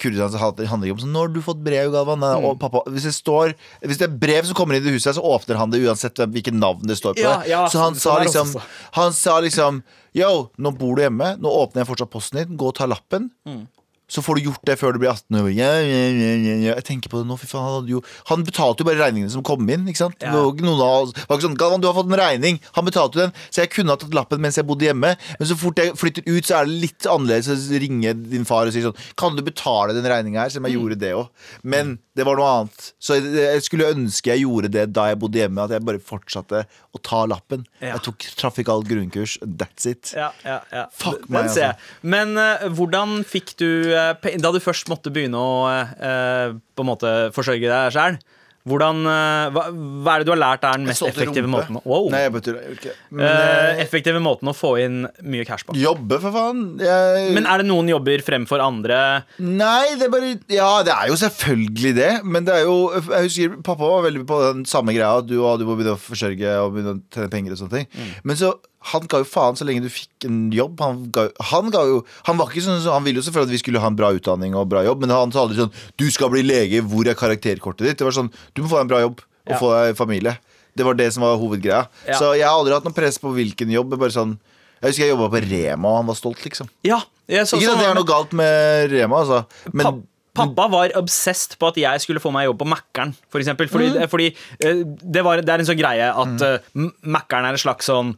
[0.00, 2.20] Kurdistan handler ikke om Nå har du fått brev, Galvan.
[2.20, 2.46] Mm.
[2.48, 5.24] og pappa, hvis, det står, hvis det er brev som kommer inn i huset, så
[5.24, 7.24] åpner han det uansett hvilket navn det står på.
[7.24, 8.54] Ja, ja, så han sa liksom.
[8.98, 9.82] Han sa liksom
[10.16, 11.36] Yo, nå bor du hjemme.
[11.38, 12.56] Nå åpner jeg fortsatt posten din.
[12.58, 13.28] Gå og ta lappen.
[13.46, 13.68] Mm.
[14.10, 15.48] Så får du gjort det før du blir 18 år.
[15.54, 16.74] Ja, ja, ja.
[16.74, 19.44] Jeg tenker på det nå, fy faen Han, jo, han betalte jo bare regningene som
[19.46, 19.86] kom inn.
[19.90, 20.18] Ikke sant?
[20.26, 22.60] Noen av det var ikke sånn, Galvan, du har fått en regning.
[22.76, 23.34] Han betalte jo den.
[23.48, 25.14] Så jeg kunne ha tatt lappen mens jeg bodde hjemme.
[25.14, 28.68] Men så fort jeg flytter ut, så er det litt annerledes å ringe din far
[28.68, 30.52] og si sånn Kan du betale den regninga her?
[30.52, 31.30] Som om jeg gjorde det òg.
[31.62, 32.88] Men det var noe annet.
[33.00, 35.64] Så jeg, skulle ønske jeg gjorde det da jeg bodde hjemme.
[35.64, 37.64] At jeg bare fortsatte å ta lappen.
[37.80, 37.94] Ja.
[37.94, 39.38] Jeg tok trafikalt grunnkurs.
[39.40, 40.12] That's it.
[40.16, 40.84] Ja, ja, ja.
[40.92, 41.70] Fuck Den meg, altså.
[42.02, 46.90] Men uh, hvordan fikk du uh, Da du først måtte begynne å uh, på en
[46.90, 48.20] måte forsørge deg sjøl,
[48.68, 49.62] hvordan eh, hva,
[50.04, 51.62] hva er det du har lært er den mest effektive rumpe.
[51.70, 52.10] måten wow.
[52.12, 52.94] Nei, jeg betyr det, Jeg ikke.
[53.08, 55.76] Men, eh, effektive måten å få inn mye cash på.
[55.80, 56.62] Jobbe, for faen.
[56.82, 59.00] Jeg, Men er det noen jobber fremfor andre?
[59.40, 62.10] Nei, det er bare Ja, det er jo selvfølgelig det.
[62.24, 65.18] Men det er jo Jeg husker pappa var veldig på den samme greia.
[65.18, 67.80] at Du, og du må begynne å forsørge og begynne å tjene penger og sånne
[67.80, 67.88] ting.
[67.96, 68.12] Mm.
[68.28, 70.80] Men så han ga jo faen så lenge du fikk en jobb.
[70.80, 73.58] Han ga, han ga jo Han var ikke sånn Han ville jo selvfølgelig at vi
[73.58, 76.30] skulle ha en bra utdanning og bra jobb, men han sa aldri sånn Du skal
[76.32, 77.98] bli lege, hvor er karakterkortet ditt?
[78.00, 79.58] Det var sånn Du må få deg en bra jobb og Ja.
[79.58, 80.38] få deg familie.
[80.76, 81.88] Det var det som var hovedgreia.
[82.06, 82.16] Ja.
[82.16, 83.98] Så jeg har aldri hatt noe press på hvilken jobb.
[83.98, 84.38] Bare sånn
[84.80, 86.68] Jeg husker jeg jobba på Rema, og han var stolt, liksom.
[86.84, 87.02] Ja.
[87.28, 89.46] jeg så- Ikke sånn at det var er noe galt med Rema, altså.
[89.74, 93.66] Men Pappa var obsessed på at jeg skulle få meg jobb på Mækkern, for eksempel.
[93.68, 94.08] Fordi, Mm.
[94.08, 94.28] fordi
[94.64, 97.86] eh, det, var, det er en sånn greie at eh, M- Mækkern er en slags
[97.90, 98.12] sånn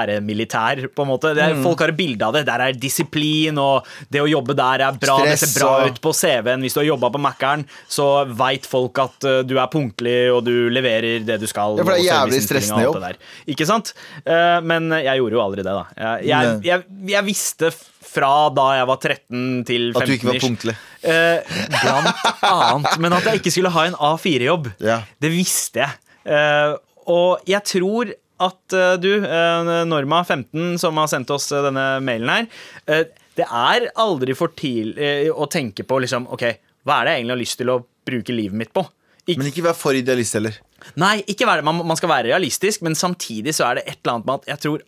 [0.00, 1.32] karrieremilitær, på en måte.
[1.34, 1.62] Det er, Mm.
[1.64, 2.44] Folk har et bilde av det.
[2.46, 5.16] Der er disiplin, og det å jobbe der er bra.
[5.24, 6.60] det ser bra og- ut på CV-en.
[6.62, 10.44] Hvis du har jobba på Mækkern, så veit folk at eh, du er punktlig, og
[10.44, 11.76] du leverer det du skal.
[11.78, 13.16] Ja, for det er jævlig stressende jobb.
[13.48, 13.92] Ikke sant?
[14.24, 15.86] Eh, men jeg gjorde jo aldri det, da.
[15.96, 17.72] Jeg, jeg, jeg, jeg visste
[18.16, 20.74] fra da jeg var 13 til 15 at du ikke var punktlig.
[21.06, 22.96] Eh, blant annet.
[23.04, 25.02] Men at jeg ikke skulle ha en A4-jobb, Ja.
[25.22, 26.00] det visste jeg.
[26.26, 26.74] Eh,
[27.12, 28.10] og jeg tror
[28.42, 32.48] at eh, du, eh, Norma15, som har sendt oss eh, denne mailen her
[32.90, 33.04] eh,
[33.38, 36.44] Det er aldri for tidlig å tenke på liksom, OK,
[36.88, 38.82] hva er det jeg egentlig har lyst til å bruke livet mitt på?
[39.26, 40.54] Ikke, Men ikke vær for idealist heller.
[41.02, 44.18] Nei, ikke være, man, man skal være realistisk, men samtidig så er det et eller
[44.18, 44.84] annet med at jeg tror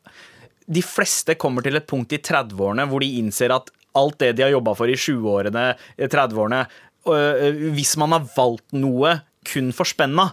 [0.68, 4.44] de fleste kommer til et punkt i 30-årene hvor de innser at alt det de
[4.44, 5.62] har jobba for i 20-årene,
[5.98, 6.60] 30-årene
[7.08, 9.16] øh, Hvis man har valgt noe
[9.48, 10.26] kun for spenna,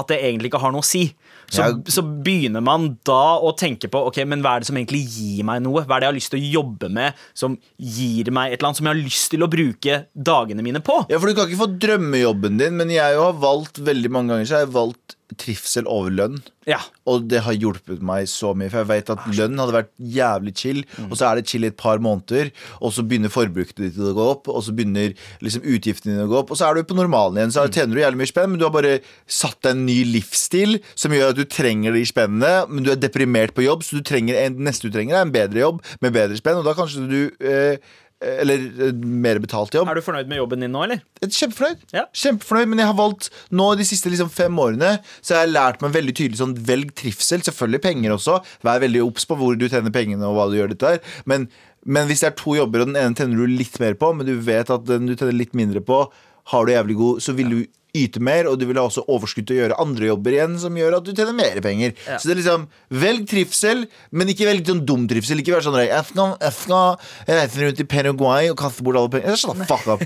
[0.00, 1.04] at det egentlig ikke har noe å si.
[1.46, 1.66] Så, Ja.
[1.86, 5.44] så begynner man da å tenke på Ok, men hva er det som egentlig gir
[5.46, 5.84] meg noe.
[5.86, 8.72] Hva er det jeg har lyst til å jobbe med som gir meg et eller
[8.72, 10.96] annet som jeg har lyst til å bruke dagene mine på.
[11.12, 14.50] Ja, for Du kan ikke få drømmejobben din, men jeg har valgt veldig mange ganger
[14.50, 16.38] Så jeg har valgt trivsel over lønn.
[16.68, 18.68] Ja, Og det har hjulpet meg så mye.
[18.68, 21.70] For jeg vet at lønn hadde vært jævlig chill, og så er det chill i
[21.70, 22.50] et par måneder,
[22.84, 25.14] og så begynner forbruket ditt å gå opp, og så begynner
[25.44, 27.54] liksom utgiftene dine å gå opp, og så er du på normalen igjen.
[27.56, 30.78] Så tjener du jævlig mye spenn, men du har bare satt deg en ny livsstil
[30.94, 34.04] som gjør at du trenger de spennene, men du er deprimert på jobb, så du
[34.04, 37.08] trenger en, neste du trenger, er en bedre jobb med bedre spenn, og da kanskje
[37.08, 37.80] du eh,
[38.20, 39.88] eller eh, mer betalt jobb.
[39.90, 41.02] Er du fornøyd med jobben din nå, eller?
[41.22, 41.84] Er Kjempefornøyd.
[41.94, 42.04] Ja.
[42.16, 45.84] Kjempefornøyd, Men jeg har valgt nå de siste liksom, fem årene Så jeg har lært
[45.84, 47.44] meg veldig tydelig sånn Velg trivsel.
[47.46, 48.40] Selvfølgelig penger også.
[48.66, 51.02] Vær veldig obs på hvor du tjener pengene og hva du gjør dette her.
[51.30, 51.46] Men,
[51.86, 54.26] men hvis det er to jobber, og den ene tjener du litt mer på, men
[54.26, 56.06] du vet at den du tjener litt mindre på,
[56.48, 57.58] har du jævlig god, så vil du
[57.96, 60.76] yte mer, og du vil ha også overskudd til å gjøre andre jobber igjen, som
[60.76, 61.94] gjør at du tjener mer penger.
[62.04, 62.66] Så det er liksom
[63.02, 65.42] Velg trivsel, men ikke velg sånn dum trivsel.
[65.42, 69.38] Ikke vær sånn Jeg skal rundt i Paraguay og kaster bort alle penger.
[69.40, 70.04] Shut the fuck up.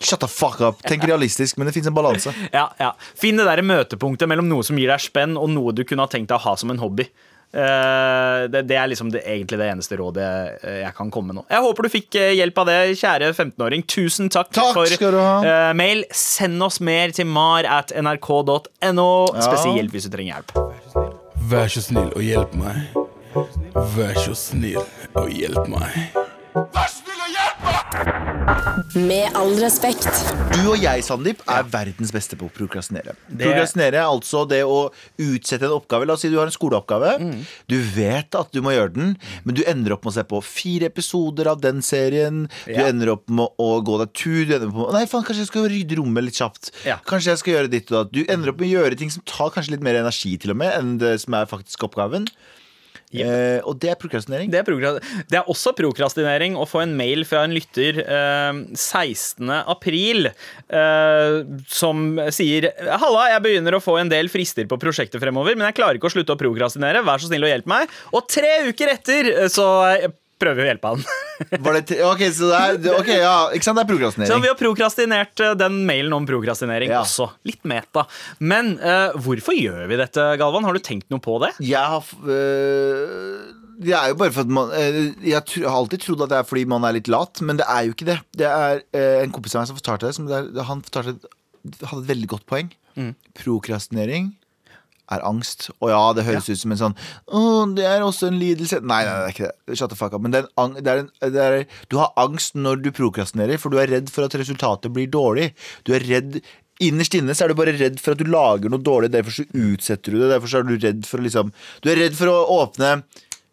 [0.00, 0.82] Shut the fuck up.
[0.88, 2.34] Tenk realistisk, men det fins en balanse.
[2.52, 2.94] Ja, ja.
[3.18, 6.10] Finn det der møtepunktet mellom noe som gir deg spenn, og noe du kunne ha
[6.10, 7.08] tenkt deg å ha som en hobby.
[7.54, 11.38] Eh, det, det er liksom det, egentlig det eneste rådet jeg, jeg kan komme med
[11.38, 11.44] nå.
[11.52, 13.86] Jeg håper du fikk eh, hjelp av det, kjære 15-åring.
[13.94, 16.02] Tusen takk, Takk for eh, mail.
[16.10, 20.56] Send oss mer til mar at nrk.no, spesielt hvis du trenger hjelp.
[21.44, 23.02] Vær så snill og hjelp meg.
[23.94, 24.82] Vær så snill
[25.14, 26.23] og hjelp meg.
[28.94, 30.06] Med all respekt.
[30.54, 33.16] Du og jeg, Sandeep, er verdens beste på å prokrastinere.
[33.26, 36.06] Prokrastinere er altså det å utsette en oppgave.
[36.06, 37.16] La oss si du har en skoleoppgave.
[37.70, 40.38] Du vet at du må gjøre den, men du ender opp med å se på
[40.46, 42.44] fire episoder av den serien.
[42.68, 42.86] Du Ja.
[42.86, 44.44] ender opp med å gå deg tur.
[44.46, 46.70] Du ender opp med, Nei, faen, kanskje jeg skal rydde rommet litt kjapt.
[46.86, 46.98] Ja.
[47.04, 48.12] Kanskje jeg skal gjøre ditt og datt.
[48.12, 50.56] Du ender opp med å gjøre ting som tar kanskje litt mer energi til og
[50.62, 52.28] med enn det som er faktisk oppgaven.
[53.14, 54.50] Eh, og det er prokrastinering.
[54.50, 54.98] Det er, prokra-
[55.30, 59.52] det er også prokrastinering å få en mail fra en lytter eh, 16.
[59.70, 61.36] april eh,
[61.70, 65.78] som sier Halla, jeg begynner å få en del frister på prosjektet fremover, men jeg
[65.78, 67.04] klarer ikke å slutte å prokrastinere.
[67.06, 67.92] Vær så snill å hjelpe meg.
[68.16, 71.04] Og tre uker etter eh, så jeg prøver vi å hjelpe han.
[71.64, 74.58] Var det ok, så det er, okay, ja, ikke sant, det er Så vi har
[74.58, 77.02] prokrastinert eh, den mailen om prokrastinering Ja.
[77.02, 77.30] også.
[77.48, 78.06] Litt meta.
[78.38, 80.66] Men uh, hvorfor gjør vi dette, Galvan?
[80.66, 81.52] Har du tenkt noe på det?
[81.64, 83.40] Jeg har øh,
[83.82, 86.48] Det er jo bare for at man øh, Jeg har alltid trodd at det er
[86.48, 88.18] fordi man er litt lat, men det er jo ikke det.
[88.38, 90.14] Det er øh, en kompis av meg som fortalte det.
[90.18, 91.34] Som det er, han fortalte,
[91.82, 92.70] hadde et veldig godt poeng.
[93.34, 94.32] Prokrastinering
[95.12, 95.68] er angst.
[95.80, 96.96] Og ja, det høres ut som en sånn
[97.28, 97.40] Å,
[97.76, 98.80] det er også en lidelse.
[98.80, 99.78] Nei, nei, det er ikke det.
[99.78, 100.24] Shut the fuck up.
[100.24, 101.56] Men det er en, det er en, det er,
[101.92, 105.52] du har angst når du prokrastinerer, for du er redd for at resultatet blir dårlig.
[105.86, 106.40] Du er redd
[106.82, 109.12] Innerst inne så er du bare redd for at du lager noe dårlig.
[109.14, 110.32] Derfor så utsetter du det.
[110.32, 111.52] Derfor så er du redd for å liksom
[111.84, 112.96] Du er redd for å åpne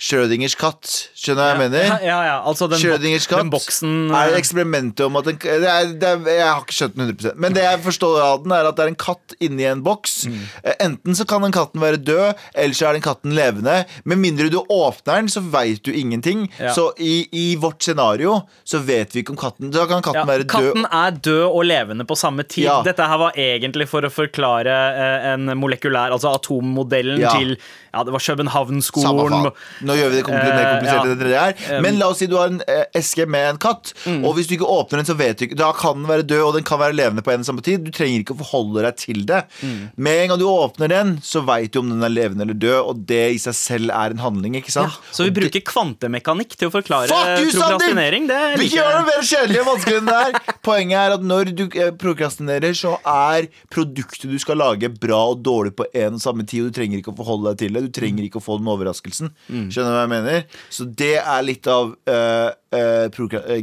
[0.01, 0.87] Schrødingers katt.
[1.13, 1.91] Skjønner du hva jeg mener?
[2.01, 2.37] Ja, ja.
[2.49, 6.07] Altså den, Schrødingers katt den boksen er eh, eksperimentet om at en, det er, det
[6.09, 8.79] er, Jeg har ikke skjønt den 100% Men det jeg forstår av den, er at
[8.79, 10.15] det er en katt inni en boks.
[10.25, 10.39] Mm.
[10.63, 13.75] Eh, Enten så kan den katten være død, eller så er den katten levende.
[14.09, 16.47] Med mindre du åpner den, så veit du ingenting.
[16.57, 16.73] Ja.
[16.73, 20.47] Så i, i vårt scenario så vet vi ikke om katten Da kan katten være
[20.47, 20.55] død.
[20.55, 22.65] Katten er død og levende på samme tid.
[22.65, 22.79] Ja.
[22.87, 27.53] Dette her var egentlig for å forklare eh, en molekylær, altså atommodellen til
[27.91, 29.51] Ja, det var København-skolen.
[29.91, 31.81] Nå gjør vi det kompli- mer Eh, komplisert enn det er.
[31.83, 34.23] Men la oss si du har en eh, eske med en katt, Mm.
[34.25, 36.43] og hvis du ikke åpner den, så vet du ikke Da kan den være død,
[36.47, 37.83] og den kan være levende på en og samme tid.
[37.85, 39.43] Du trenger ikke å forholde deg til det.
[39.61, 39.91] Mm.
[39.97, 42.79] Med en gang du åpner den, så veit du om den er levende eller død,
[42.87, 44.97] og det i seg selv er en handling, ikke Ja, sant?
[45.11, 47.09] så vi bruker kvantemekanikk til å forklare
[47.41, 48.27] you, prokrastinering.
[48.27, 48.59] Det Sandeep!
[48.61, 50.55] Vi gjør det mer kjedelig og vanskelig enn det er.
[50.63, 55.41] Poenget er at når du eh, prokrastinerer, så er produktet du skal lage, bra og
[55.43, 56.65] dårlig på en og samme tid.
[56.65, 57.83] Og du trenger ikke å forholde deg til det.
[57.91, 59.31] Du trenger ikke å få den overraskelsen.
[59.81, 60.45] Skjønner du hva jeg mener?
[60.69, 63.05] Så det er litt av uh, uh,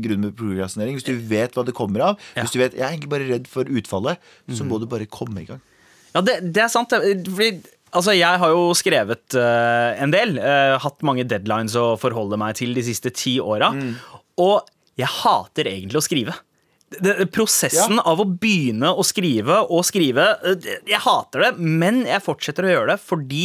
[0.02, 0.98] grunnen med prokrastinering.
[0.98, 3.46] Hvis du vet hva det kommer av, hvis du vet jeg er egentlig bare redd
[3.50, 5.62] for utfallet, så må du bare komme i gang.
[6.16, 6.90] Ja, det, det er sant.
[6.90, 7.52] Fordi,
[7.92, 10.34] altså, jeg har jo skrevet uh, en del.
[10.42, 13.70] Uh, hatt mange deadlines å forholde meg til de siste ti åra.
[14.42, 16.34] Og jeg hater egentlig å skrive.
[16.88, 20.24] Det, det, prosessen av å begynne å skrive og skrive
[20.88, 23.42] Jeg hater det, men jeg fortsetter å gjøre det fordi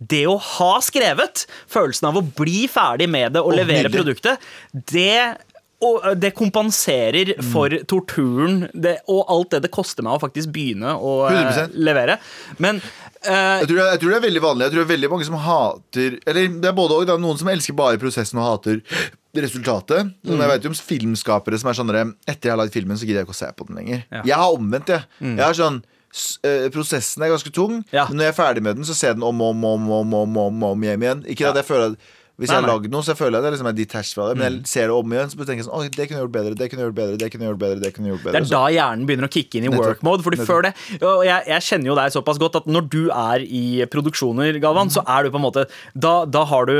[0.00, 3.98] det å ha skrevet, følelsen av å bli ferdig med det og levere nydelig.
[4.00, 5.36] produktet, det
[5.80, 10.92] og det kompenserer for torturen det, og alt det det koster meg å faktisk begynne
[10.92, 11.78] å eh, 100%.
[11.80, 12.18] levere.
[12.60, 12.82] Men
[13.24, 14.66] eh, Jeg tror, det, jeg tror det er veldig vanlig.
[14.66, 17.22] Jeg tror det er veldig mange som hater Eller det er både og, det er
[17.24, 18.82] noen som elsker bare prosessen og hater
[19.40, 20.10] resultatet.
[20.26, 20.36] Mm.
[20.36, 23.22] Jeg vet jo om filmskapere som er sånn Etter jeg har lagd filmen, så gidder
[23.22, 24.04] jeg ikke å se på den lenger.
[24.10, 24.22] Ja.
[24.34, 25.08] Jeg har omvendt, jeg.
[25.22, 25.80] Jeg har sånn
[26.74, 28.06] Prosessen er ganske tung, Ja.
[28.08, 29.90] men når jeg er ferdig med den, så ser jeg den om og om, om,
[30.00, 31.20] om, om, om, om hjem igjen.
[31.30, 32.08] Ikke at jeg føler at
[32.40, 32.74] hvis Nei, jeg har nei.
[32.80, 34.36] lagd noe, så føler jeg det liksom er detached fra det.
[34.40, 36.32] Men jeg ser det om igjen, så tenker jeg sånn Å, det kunne jeg gjort
[36.32, 37.80] bedre, det kunne jeg gjort bedre, det kunne jeg gjort bedre.
[37.84, 38.40] Det kunne jeg gjort det bedre.
[38.40, 39.84] er da hjernen begynner å kicke inn i Nettopp.
[39.90, 40.24] work mode.
[40.24, 40.72] Fordi før det
[41.04, 44.88] og jeg, jeg kjenner jo deg såpass godt at når du er i produksjoner, Galvan,
[44.88, 46.74] så er du på en måte Da, da har du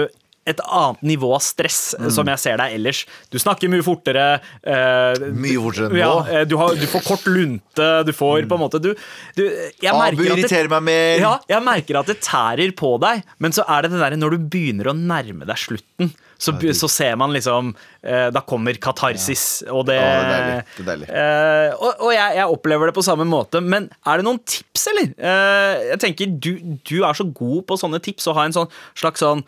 [0.52, 2.10] et annet nivå av stress, Mm.
[2.14, 3.04] som jeg ser deg ellers.
[3.30, 4.26] Du snakker mye fortere.
[4.64, 6.00] eh, Mye fortere enn nå.
[6.30, 7.88] Ja, du, har, du får kort lunte.
[8.06, 8.90] Du får på en måte du,
[9.36, 9.42] du,
[9.82, 11.18] jeg Abu irriterer meg mer.
[11.22, 14.36] Ja, jeg merker at det tærer på deg, men så er det det der når
[14.36, 19.62] du begynner å nærme deg slutten, så, så ser man liksom eh, Da kommer katarsis,
[19.68, 20.66] og det, Ja, det er deilig.
[20.76, 21.08] Det er deilig.
[21.20, 24.86] Eh, og og jeg, jeg opplever det på samme måte, men er det noen tips,
[24.92, 25.10] eller?
[25.20, 26.52] Eh, jeg tenker, du,
[26.88, 29.44] du er så god på sånne tips og har en sånn slags sånn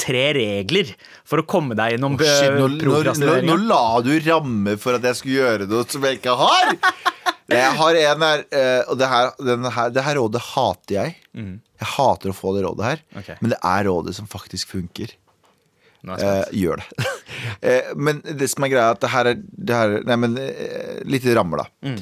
[0.00, 0.88] tre regler
[1.28, 5.06] for å komme deg gjennom oh, eh, nå, nå, nå, la du ramme for at
[5.06, 6.72] jeg skulle gjøre noe som jeg ikke har!
[7.52, 11.16] Jeg har en eh, og det her, den her, det her rådet hater jeg.
[11.36, 13.36] Jeg hater å få det rådet her, okay.
[13.42, 15.12] men det er rådet som faktisk funker.
[16.02, 17.06] Eh, gjør det.
[17.68, 20.36] eh, men det som er greia, er at det her er, det her, Nei, men
[20.42, 21.90] eh, litt rammer, da.
[21.92, 21.98] Mm.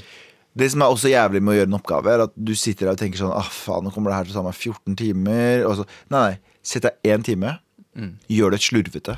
[0.61, 2.97] Det som er også jævlig med å gjøre en oppgave, er at du sitter der
[2.97, 5.67] og tenker sånn ah, faen, nå kommer det her til å ta meg 14 timer.
[5.79, 6.57] Så, nei, nei.
[6.67, 7.55] Sett deg én time.
[7.97, 8.15] Mm.
[8.33, 9.17] Gjør det slurvete.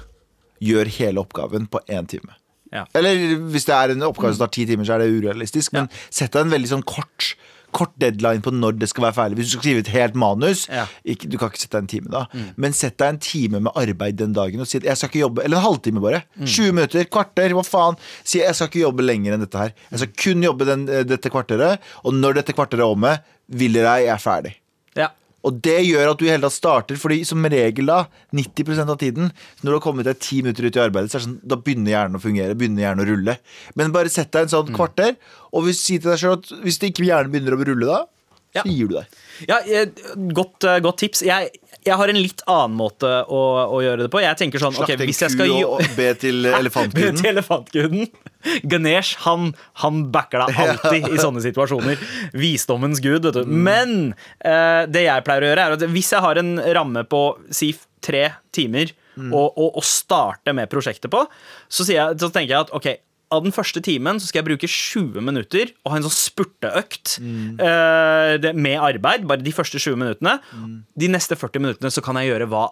[0.62, 2.36] Gjør hele oppgaven på én time.
[2.72, 2.84] Ja.
[2.96, 5.74] Eller hvis det er en oppgave som tar ti timer, så er det urealistisk.
[5.76, 7.32] Men sett deg en veldig sånn kort
[7.72, 9.36] Kort deadline på når det skal være ferdig.
[9.40, 10.86] Hvis du skal skrive et helt manus, Ja.
[11.08, 12.24] ikke, du kan ikke sette deg en time da.
[12.56, 15.22] Men sett deg en time med arbeid den dagen og si at jeg skal ikke
[15.24, 16.22] jobbe Eller en halvtime, bare.
[16.44, 17.96] 20 minutter, kvarter, hva faen.
[18.24, 19.72] Si jeg skal ikke jobbe lenger enn dette her.
[19.90, 23.72] Jeg skal kun jobbe den, eh, dette kvarteret, og når dette kvarteret er omme, vil
[23.74, 24.54] jeg er ferdig.
[25.46, 28.04] Og det gjør at du i hele tatt starter, Fordi som regel da
[28.36, 29.30] 90% av tiden
[29.62, 31.58] Når du har kommet deg ti minutter ut i arbeidet Så er det sånn, Da
[31.58, 33.36] begynner hjernen å fungere, begynner hjernen å rulle
[33.78, 35.16] Men bare sett deg en sånn kvarter
[35.52, 38.00] Og si til deg selv at hvis det ikke hjernen begynner å rulle da
[38.52, 38.62] Ja.
[38.62, 39.86] Så gir du deg Ja, eh,
[40.36, 41.22] godt, eh, godt tips.
[41.24, 41.50] Jeg,
[41.84, 43.40] jeg har en litt annen måte å,
[43.76, 44.20] å gjøre det på.
[44.22, 45.62] Jeg tenker sånn, ok, Slakte en hvis jeg skal gi...
[45.66, 47.16] og be til elefantguden.
[47.16, 48.08] be Til elefantguden.
[48.70, 49.52] Ganesh, han,
[49.84, 52.00] han backer deg alltid i sånne situasjoner.
[52.38, 53.46] Visdommens gud, vet du.
[53.50, 57.22] Men eh, det jeg pleier å gjøre, er at hvis jeg har en ramme på
[57.54, 59.28] si tre timer Mm.
[59.36, 61.18] og, og starte med prosjektet på,
[61.68, 62.86] så, sier jeg, så tenker jeg at ok,
[63.32, 67.16] av den første timen så skal jeg bruke 20 minutter og ha en sånn spurteøkt
[67.22, 67.56] Mm.
[67.60, 69.24] eh, med arbeid.
[69.28, 70.34] Bare de første 20 minuttene.
[70.54, 70.74] Mm.
[70.98, 72.66] De neste 40 minuttene så kan jeg gjøre hva,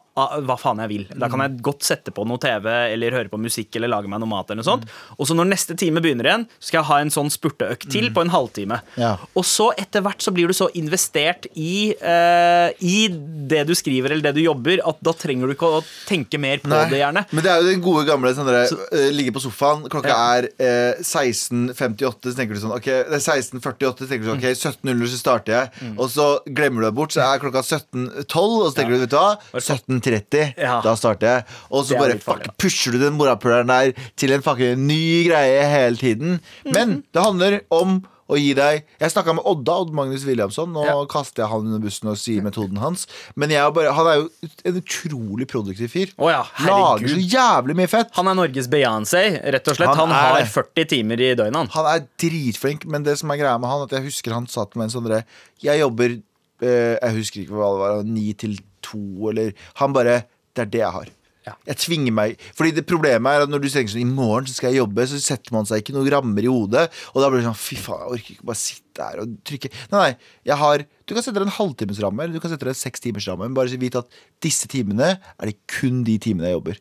[0.45, 1.07] hva faen jeg vil.
[1.19, 4.21] Da kan jeg godt sette på noe TV eller høre på musikk eller lage meg
[4.23, 4.51] noe mat.
[4.51, 7.11] eller noe sånt Og så når neste time begynner igjen, så skal jeg ha en
[7.15, 8.81] sånn spurteøkt til på en halvtime.
[9.01, 9.17] Ja.
[9.35, 14.13] Og så etter hvert så blir du så investert i, eh, i det du skriver
[14.13, 17.01] eller det du jobber, at da trenger du ikke å tenke mer på Nei, det,
[17.01, 17.25] gjerne.
[17.33, 20.39] Men det er jo den gode gamle sånn der, eh, Ligge på sofaen, klokka Ja.
[20.39, 24.41] er eh, 16.58 Så tenker du sånn, ok Det er 16.48 Så tenker du sånn,
[24.41, 25.91] ok 17.00 så starter jeg.
[25.97, 29.15] Og så glemmer du deg bort Så er klokka 17.12 Og så tenker du, vet
[29.15, 30.79] du hva 17.30 Ja.
[30.85, 31.59] Da starter jeg.
[31.71, 35.63] Og så bare farlig, fuck, pusher du den morapuleren der Til en fucking ny greie
[35.71, 36.41] hele tiden.
[36.67, 40.85] Men det handler om å gi deg Jeg snakket med Odda, Odd Magnus Williamson Nå
[40.87, 40.95] Ja.
[41.11, 44.29] kaster jeg han under bussen og sier metoden hans Men jeg bare, han er jo
[44.71, 48.13] en utrolig produktiv fyr Oh ja, Lager så jævlig mye fett.
[48.17, 49.93] Han er Norges Beyoncé, rett og slett.
[49.99, 51.71] Han Han, har 40 timer i døgnet, han.
[51.75, 54.77] Han er dritflink, men det som er greia med han, at jeg husker han satt
[54.79, 55.25] med en sånn derre
[55.63, 56.17] Jeg jobber
[56.63, 60.23] eh, Jeg husker ikke hva det var, ni til to, eller Han bare
[60.55, 61.09] Det er det jeg har.
[61.51, 61.57] Ja.
[61.73, 64.57] Jeg tvinger meg Fordi det problemet er at når du tenker sånn I morgen så
[64.57, 66.87] skal jeg jobbe, så setter man seg ikke noen rammer i hodet.
[67.15, 69.71] Og da blir det sånn Fy faen, jeg orker ikke bare sitte her og trykke.
[69.93, 70.37] Nei, nei.
[70.51, 73.49] Jeg har Du kan sette deg en halvtimesramme, eller du kan sette deg en sekstimersramme.
[73.49, 76.79] Men bare vit at disse timene er det kun de timene jeg jobber.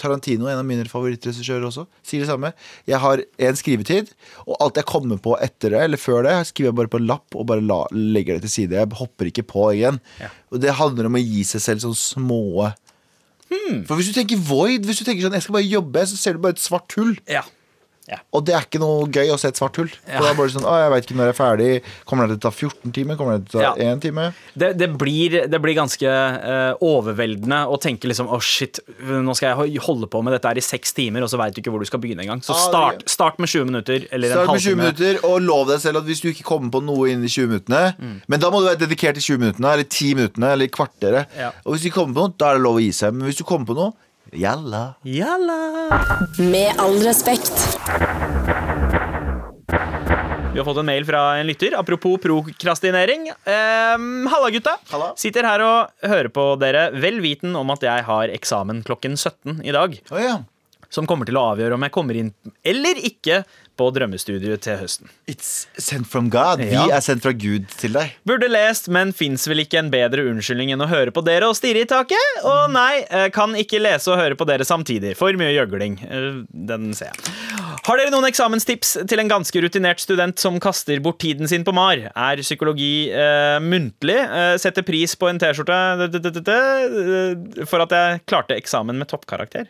[0.00, 2.50] Tarantino, en av mine favorittregissører også, sier det samme.
[2.90, 4.10] Jeg har en skrivetid,
[4.48, 7.06] og alt jeg kommer på etter det, eller før det, skriver jeg bare på en
[7.06, 8.80] lapp og bare la, legger det til side.
[8.80, 10.00] Jeg hopper ikke på igjen.
[10.50, 12.72] Og det handler om å gi seg selv sånne små
[13.88, 16.36] For hvis du tenker void, hvis du tenker sånn jeg skal bare jobbe, så ser
[16.36, 17.14] du bare et svart hull.
[17.30, 17.44] Ja.
[18.36, 19.88] Og det er ikke noe gøy å se et svart hull.
[19.88, 20.20] For Ja.
[20.20, 21.68] det er bare sånn, å, jeg vet ikke når jeg er ferdig
[22.04, 23.16] Kommer det til å ta 14 timer?
[23.16, 23.92] Kommer det til å ta Ja.
[23.94, 24.26] 1 time?
[24.54, 29.54] Det, det, blir, det blir ganske uh, overveldende å tenke liksom Å, shit, nå skal
[29.54, 31.80] jeg holde på med dette her i seks timer, og så veit du ikke hvor
[31.80, 32.42] du skal begynne engang.
[32.44, 35.80] Så start, start med 20 minutter eller en Start med 20 minutter, og lov deg
[35.80, 38.20] selv at hvis du ikke kommer på noe innen de 20 minuttene Mm.
[38.28, 41.26] Men da må du være dedikert til 20 minuttene, eller 10 minuttene, eller kvarteret.
[41.38, 41.50] Ja.
[41.64, 43.14] Og hvis du kommer på noe, da er det lov å gi seg.
[43.14, 43.92] Men hvis du kommer på noe,
[44.34, 44.94] jalla.
[45.02, 45.60] Jalla.
[46.38, 47.78] Med all respekt.
[50.52, 51.74] Vi har fått en mail fra en lytter.
[51.78, 53.30] Apropos prokrastinering.
[53.30, 54.76] Um, Halla, gutta.
[54.90, 55.12] Halla.
[55.18, 59.64] Sitter her og hører på dere, vel viten om at jeg har eksamen klokken 17
[59.66, 59.98] i dag.
[60.14, 60.36] Oh, ja.
[60.94, 62.32] Som kommer til å avgjøre om jeg kommer inn
[62.64, 63.42] eller ikke
[63.74, 65.10] på drømmestudiet til høsten.
[65.30, 66.62] It's sent from God.
[66.62, 66.84] Ja.
[66.86, 68.12] Vi er sendt fra Gud til deg.
[68.28, 71.58] Burde lest, men fins vel ikke en bedre unnskyldning enn å høre på dere og
[71.58, 72.38] stirre i taket?
[72.46, 75.16] Og nei, eh, kan ikke lese og høre på dere samtidig.
[75.18, 75.98] For mye gjøgling.
[76.06, 77.34] Eh, Den ser jeg.
[77.84, 81.74] Har dere noen eksamenstips til en ganske rutinert student som kaster bort tiden sin på
[81.74, 82.06] MAR?
[82.14, 84.20] Er psykologi eh, muntlig?
[84.22, 89.66] Eh, setter pris på en T-skjorte eh, for at jeg klarte eksamen med toppkarakter?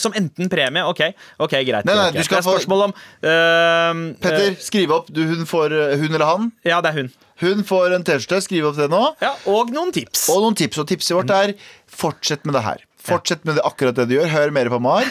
[0.00, 0.84] Som enten premie?
[0.88, 1.02] Ok,
[1.42, 1.84] ok, greit.
[1.84, 5.10] Nei, nei, greit, det er spørsmål om uh, Petter, eh, skriv opp.
[5.12, 6.50] Du, hun, får, uh, hun eller han.
[6.66, 7.10] Ja, det er hun.
[7.42, 8.40] Hun får en T-skjorte.
[8.46, 9.02] Skriv opp det nå.
[9.20, 10.28] Ja, Og noen tips.
[10.32, 10.80] Og noen tips.
[10.80, 11.52] Og tipset vårt er
[11.92, 12.86] fortsett med det her.
[13.06, 14.30] Fortsett med det, akkurat det du gjør.
[14.32, 15.04] Hør mer på Mar.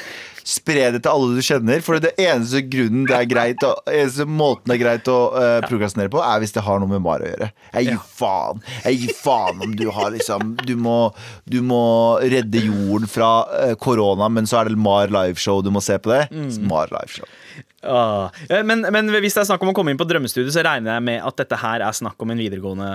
[0.46, 1.82] Spre det til alle du kjenner.
[1.86, 5.60] For det eneste grunnen det er greit å, eneste måten det er greit å uh,
[5.66, 7.50] prokrastinere på, er hvis det har noe med Mara å gjøre.
[7.74, 8.62] Jeg gir faen.
[8.86, 11.00] Jeg gir faen om du har liksom Du må,
[11.50, 11.84] du må
[12.22, 13.32] redde jorden fra
[13.82, 15.62] korona, korona, men så er det Mar liveshow.
[15.64, 16.28] Du må se på det.
[16.68, 17.28] Mar liveshow.
[17.86, 18.30] Ah.
[18.50, 20.96] Eh, Men, men hvis det er snakk om å komme inn på drømmestudiet, så regner
[20.98, 22.90] jeg med at dette her er snakk om en videregående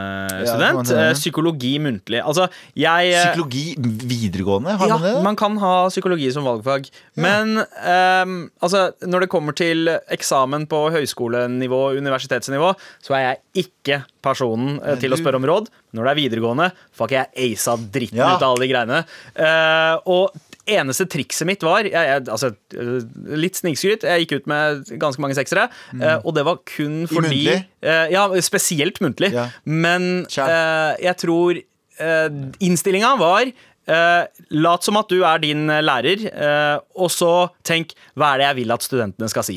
[0.48, 0.90] student.
[0.92, 1.08] Ja.
[1.10, 2.20] Eh, Psykologi muntlig.
[2.24, 3.64] Altså, jeg eh, Psykologi
[4.10, 5.14] videregående, har ja, man det?
[5.30, 6.88] man kan ha psykologi som valgfag.
[7.20, 12.74] Men um, altså, når det kommer til eksamen på høyskolenivå, universitetsnivå,
[13.04, 15.70] så er jeg ikke personen eh, til å spørre om råd.
[15.96, 18.34] Når det er videregående, får ikke jeg aca dritten Ja.
[18.36, 19.02] ut av alle de greiene.
[19.34, 20.38] Uh, og
[20.78, 24.04] eneste trikset mitt var jeg, jeg, altså, eh, Litt snikskryt.
[24.06, 26.04] Jeg gikk ut med ganske mange seksere, Mm.
[26.24, 27.66] og det var kun fordi I muntlig?
[27.82, 29.32] eh, Ja, spesielt muntlig.
[29.32, 29.48] Ja.
[29.64, 31.60] Men eh, jeg tror
[32.60, 33.50] innstillinga var
[33.90, 34.22] Uh,
[34.54, 38.44] lat som at du er din eh, lærer, uh, og så tenk hva er det
[38.44, 39.56] jeg vil at studentene skal si.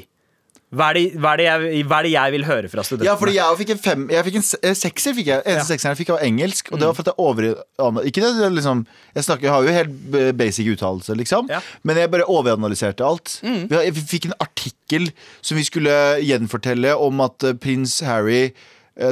[0.74, 3.09] Hva er, det, hva, er det jeg, hva er det jeg vil høre fra studentene?
[3.11, 5.15] Ja, fordi jeg fikk en fem Jeg fikk en eh, sekser.
[5.17, 5.65] fikk jeg Eneste Ja.
[5.69, 6.71] sekseren jeg fikk, var engelsk.
[6.74, 8.01] Og det var for at jeg over...
[8.09, 11.51] Ikke det, det liksom Jeg snakker, jeg har jo helt basic uttalelse, liksom.
[11.53, 11.61] Ja.
[11.84, 13.38] Men jeg bare overanalyserte alt.
[13.43, 15.11] Vi, fikk en artikkel
[15.41, 15.93] som vi skulle
[16.26, 18.49] gjenfortelle om at eh, prins Harry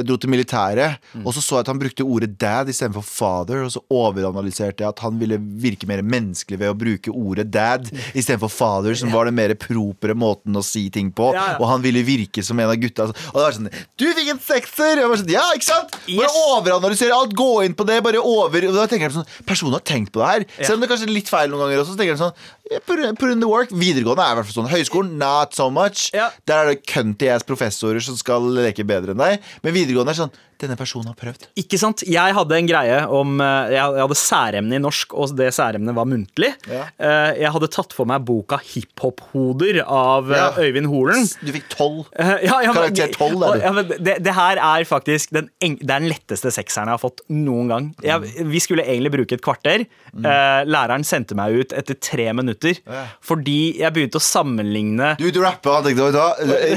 [0.06, 3.72] dro til militæret, og så så jeg at han brukte ordet dad istedenfor father, og
[3.74, 8.52] så overanalyserte jeg at han ville virke mer menneskelig ved å bruke ordet dad istedenfor
[8.52, 11.56] father, som var den mer propere måten å si ting på, Ja, ja.
[11.58, 13.08] og han ville virke som en av gutta.
[13.10, 15.02] Og det var sånn Du fikk en sekser!
[15.02, 15.90] Jeg var sånn, ja, ikke sant?
[16.06, 16.38] Bare Yes.
[16.54, 19.82] overanalysere alt, gå inn på det, bare over og da tenker jeg sånn, Personen har
[19.86, 20.46] tenkt på det her.
[20.62, 22.36] Selv om det kanskje er litt feil noen ganger også, så tenker jeg sånn
[22.86, 23.70] put, in- put in the work.
[23.70, 24.70] Videregående er i hvert fall sånn.
[24.72, 26.10] Høyskolen, not so much.
[26.14, 26.30] Ja.
[26.46, 29.40] Der er det cunty-ass professorer som skal leke bedre enn deg.
[29.62, 31.48] Men videregående er sånn Denne personen har prøvd.
[31.58, 32.04] Ikke sant?
[32.06, 36.06] Jeg hadde en greie om eh, Jeg hadde særemne i norsk, og det særemnet var
[36.08, 36.52] muntlig.
[36.70, 36.84] Ja.
[37.02, 40.48] Eh, Jeg hadde tatt for meg boka Hiphop-hoder av eh, Ja.
[40.62, 41.26] Øyvind Holen.
[41.42, 42.06] Du fikk tolv.
[42.18, 43.62] Ja, Karakter 12 er du.
[43.64, 47.02] Ja, men det, det her er faktisk den, det er den letteste sekseren jeg har
[47.02, 47.90] fått noen gang.
[48.04, 49.86] Jeg, vi skulle egentlig bruke et kvarter.
[50.12, 50.26] Mm.
[50.68, 52.76] læreren sendte meg ut etter tre minutter
[53.24, 56.18] fordi jeg begynte å sammenligne Du, du rapper, tenkte du?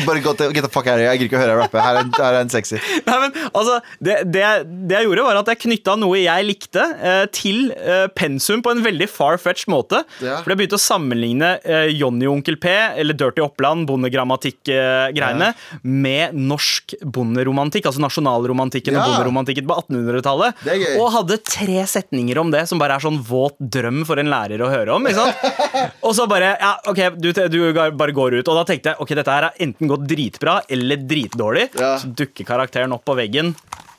[0.08, 1.10] Bare get the, fuck out of here.
[1.12, 1.82] Jeg gidder ikke å høre deg rappe.
[1.84, 2.80] Her er en, her er en sexy.
[3.10, 4.44] Nei, men altså, det, det,
[4.90, 8.74] det jeg gjorde, var at jeg knytta noe jeg likte, eh, til eh, pensum på
[8.76, 10.04] en veldig far-fetched måte.
[10.24, 10.40] Ja.
[10.44, 15.52] For jeg begynte å sammenligne eh, Johnny og Onkel P, eller Dirty Oppland, bondegrammatikk-greiene,
[15.84, 19.04] med norsk bonderomantikk, altså nasjonalromantikken Ja.
[19.04, 20.62] og bonderomantikken på 1800-tallet.
[20.66, 20.98] Det er gøy.
[21.02, 24.62] Og hadde tre setninger om det, som bare er sånn våt drøm for en lærer
[24.66, 25.06] å høre om.
[26.06, 28.48] Og så bare Ja, OK, du, du bare går ut.
[28.48, 31.68] Og da tenkte jeg ok, dette her har enten gått dritbra eller dritdårlig.
[31.80, 31.96] Ja.
[32.02, 33.54] Så dukker karakteren opp på veggen.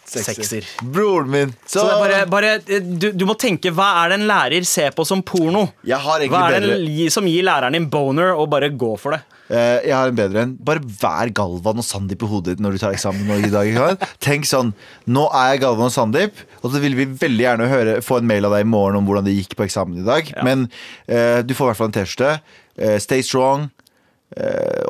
[0.06, 0.66] Sekser.
[0.82, 1.54] Broren min.
[1.66, 4.66] Så, Så det bare, bare eh, du, du må tenke hva er det en lærer
[4.68, 5.66] ser på som porno?
[5.86, 8.70] Jeg har egentlig Hva er det bedre en som gir læreren din boner, og bare
[8.70, 9.22] gå for det?
[9.46, 10.54] Uh, Jeg har en bedre en.
[10.66, 14.02] Bare vær Galvan og Sandeep i hodet ditt når du tar eksamen i dag.
[14.26, 14.72] Tenk sånn
[15.06, 18.30] Nå er jeg Galvan og Sandeep, og så vil vi veldig gjerne høre, få en
[18.30, 20.32] mail av deg i morgen om hvordan det gikk på eksamen i dag.
[20.46, 20.66] Men
[21.10, 22.38] uh, du får i hvert fall en T-skjorte.
[22.76, 23.70] Uh, stay strong,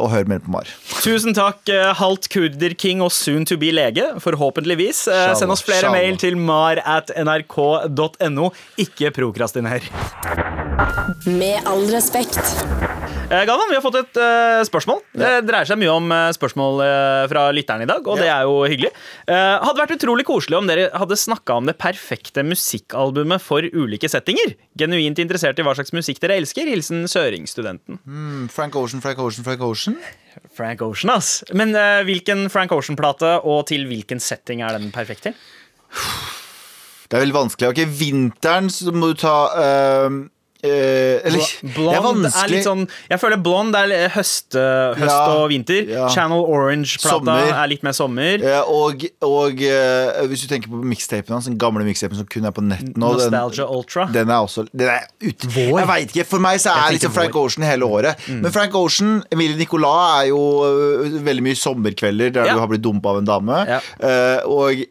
[0.01, 0.64] og hør mer på Mar.
[1.05, 4.03] Tusen takk, eh, halvt kurder-king og soon to be lege.
[4.20, 5.07] Forhåpentligvis.
[5.09, 5.93] Eh, Shalom, Send oss flere shalom.
[5.99, 8.51] mail til mar at nrk.no.
[8.78, 9.80] Ikke prokrastiner.
[11.26, 12.41] Med all respekt.
[13.27, 15.01] Eh, Galvan, vi har fått et uh, spørsmål.
[15.18, 18.45] Det dreier seg mye om uh, spørsmål uh, fra lytteren i dag, og det er
[18.47, 18.93] jo hyggelig.
[19.27, 24.55] Hadde vært utrolig koselig om dere hadde snakka om det perfekte musikkalbumet for ulike settinger.
[24.79, 26.70] Genuint interessert i hva slags musikk dere elsker.
[26.70, 27.99] Hilsen Søringstudenten.
[28.07, 29.99] Mm, Frank Ocean, Frank Ocean, Frank Ocean.
[30.55, 31.41] Frank Ocean, ass.
[31.51, 31.74] Men
[32.07, 35.39] hvilken Frank Ocean-plate, og til hvilken setting er den perfekt til?
[37.07, 37.74] Det er veldig vanskelig.
[37.74, 40.22] Ok, Vinteren så må du ta eh,
[40.67, 45.12] eh, Eller det er Blond litt sånn Jeg føler blond er litt høst, eh, høst
[45.14, 45.87] Ja, og vinter.
[45.89, 46.09] ja.
[46.12, 48.43] Channel Orange-plata er litt mer sommer.
[48.43, 52.45] Ja, og og uh, hvis du tenker på mixtapen hans, den gamle mixtapen som kun
[52.49, 54.07] er på nett nå den- Nostalgia Ultra.
[54.12, 55.79] Den er også den er ut, Vår.
[55.81, 57.35] Jeg veit ikke, For meg så er liksom Frank.
[57.35, 57.41] Mm.
[57.47, 58.27] Ocean hele året.
[58.29, 62.85] Men Frank Ocean, Emilie Nicolas er jo uh, veldig mye sommerkvelder der du har blitt
[62.85, 63.61] dumpa av en dame.
[64.01, 64.85] Eh, og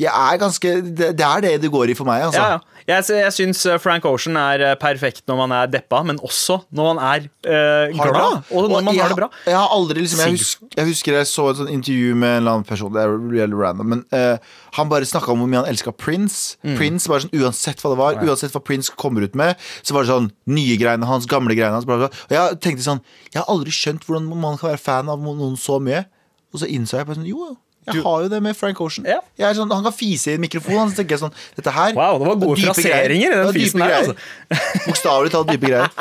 [0.00, 2.40] jeg er ganske det, det er det det går i for meg, altså.
[2.40, 2.58] Ja, ja.
[2.88, 6.60] Jeg, jeg syns eh, Frank Ocean er eh, perfekt når man er deppa, men også
[6.76, 8.40] når man er eh, glad.
[8.50, 9.30] Og når man jeg, har det bra.
[9.46, 12.42] Jeg har aldri liksom jeg husker, jeg husker jeg så et sånt intervju med en
[12.42, 12.92] eller annen person.
[12.94, 14.36] Det er really random Men eh,
[14.78, 16.58] han bare snakka om hvor mye han elska Prince.
[16.66, 16.76] Mm.
[16.78, 20.06] Prince bare sånn Uansett hva det var, uansett hva Prince kommer ut med, så var
[20.06, 21.88] det sånn nye greiene hans, gamle greiene hans.
[21.88, 22.12] Bla bla.
[22.28, 25.58] Og jeg tenkte sånn Jeg har aldri skjønt hvordan man kan være fan av noen
[25.60, 26.06] så mye.
[26.50, 27.52] Og så innså jeg bare sånn Jo,
[27.88, 29.06] jeg har jo det med Frank Ocean.
[29.08, 29.52] Ja.
[29.56, 30.90] Sånn, han kan fise i en mikrofon.
[30.92, 34.16] Så tenker sånn Dette her Wow, det var gode fraseringer i den fisen her, altså.
[34.86, 35.90] Bokstavelig talt dype greier.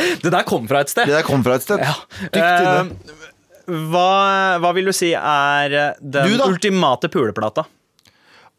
[0.00, 1.10] Det der kom fra et sted.
[1.10, 1.82] Det der kom fra et sted.
[1.84, 1.92] Ja.
[2.30, 2.94] Inne.
[2.96, 3.26] Eh,
[3.90, 4.06] hva,
[4.62, 7.66] hva vil du si er eh, den Du ultimate puleplata?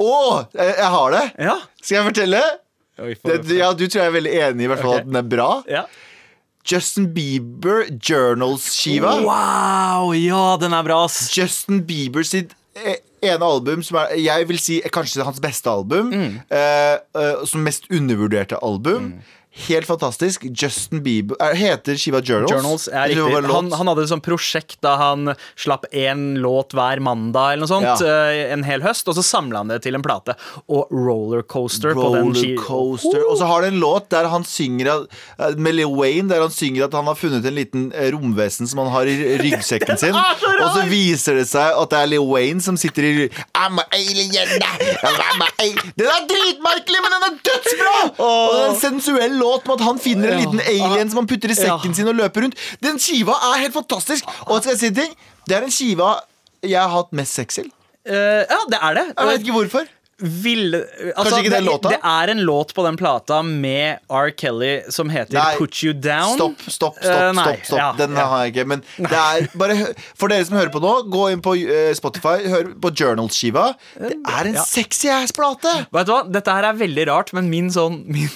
[0.01, 0.11] Å,
[0.53, 1.23] jeg, jeg har det!
[1.47, 1.55] Ja.
[1.81, 2.43] Skal jeg fortelle?
[3.01, 5.01] Det, ja, du tror jeg er veldig enig i hvert fall okay.
[5.01, 5.49] at den er bra.
[5.79, 5.85] ja.
[6.67, 9.17] Justin Bieber Journals-skiva.
[9.25, 11.29] Wow, ja, den er bra, ass.
[11.35, 16.11] Justin Bieber sitt eh, ene album som er, jeg vil si kanskje hans beste album.
[16.13, 16.39] Mm.
[16.49, 19.13] eh, eh, som mest undervurderte album.
[19.51, 20.45] Helt fantastisk.
[20.55, 22.51] Justin Bieber er, Heter skiva Journals?
[22.53, 23.49] Journals er riktig.
[23.51, 27.71] Han, han hadde et sånt prosjekt da han slapp én låt hver mandag eller noe
[27.71, 28.03] sånt.
[28.05, 28.29] Ja.
[28.31, 30.37] eh, En hel høst, og så samla han det til en plate.
[30.71, 32.29] Og Rollercoaster på den.
[32.31, 33.25] Rollercoaster.
[33.27, 36.55] Og så har det en låt der han synger eh, med Lil Wayne, der han
[36.55, 40.15] synger at han har funnet en liten eh, romvesen som han har i ryggsekken sin.
[40.15, 43.27] Og så viser det seg at det er Lil Wayne som sitter i
[43.59, 44.31] I'm a alien,
[45.03, 45.91] I'm a alien.
[45.99, 47.95] Den er dritmerkelig, men den er dødsbra!
[48.15, 51.29] Og den er en sensuell låt med at han finner en liten alien som han
[51.29, 52.59] putter i sekken sin og løper rundt.
[52.83, 54.29] Den skiva er helt fantastisk.
[54.47, 55.15] Og skal jeg si en ting?
[55.49, 56.13] Det er en skiva
[56.61, 57.71] jeg har hatt mest sex til.
[58.05, 59.07] Uh, ja, det er det.
[59.17, 59.89] Jeg vet ikke hvorfor.
[60.21, 60.75] Vil,
[61.17, 61.77] altså, ikke den det?
[61.95, 64.29] Det er en låt på den plata med R.
[64.37, 65.55] Kelly som heter Nei.
[65.57, 66.35] Put You Down.
[66.37, 67.09] Stopp, stopp, stopp.
[67.09, 67.79] Eh, nei, stopp, stopp.
[67.79, 68.27] ja, Den ja.
[68.29, 68.67] har jeg ikke.
[68.69, 69.79] Men det er bare
[70.19, 73.71] For dere som hører på nå, gå inn på eh, Spotify, hør på Journals-skiva.
[73.97, 74.67] Det er en Ja.
[74.67, 75.73] sexy ass-plate!
[75.89, 78.29] Vet du hva, Dette her er veldig rart, men min sånn Min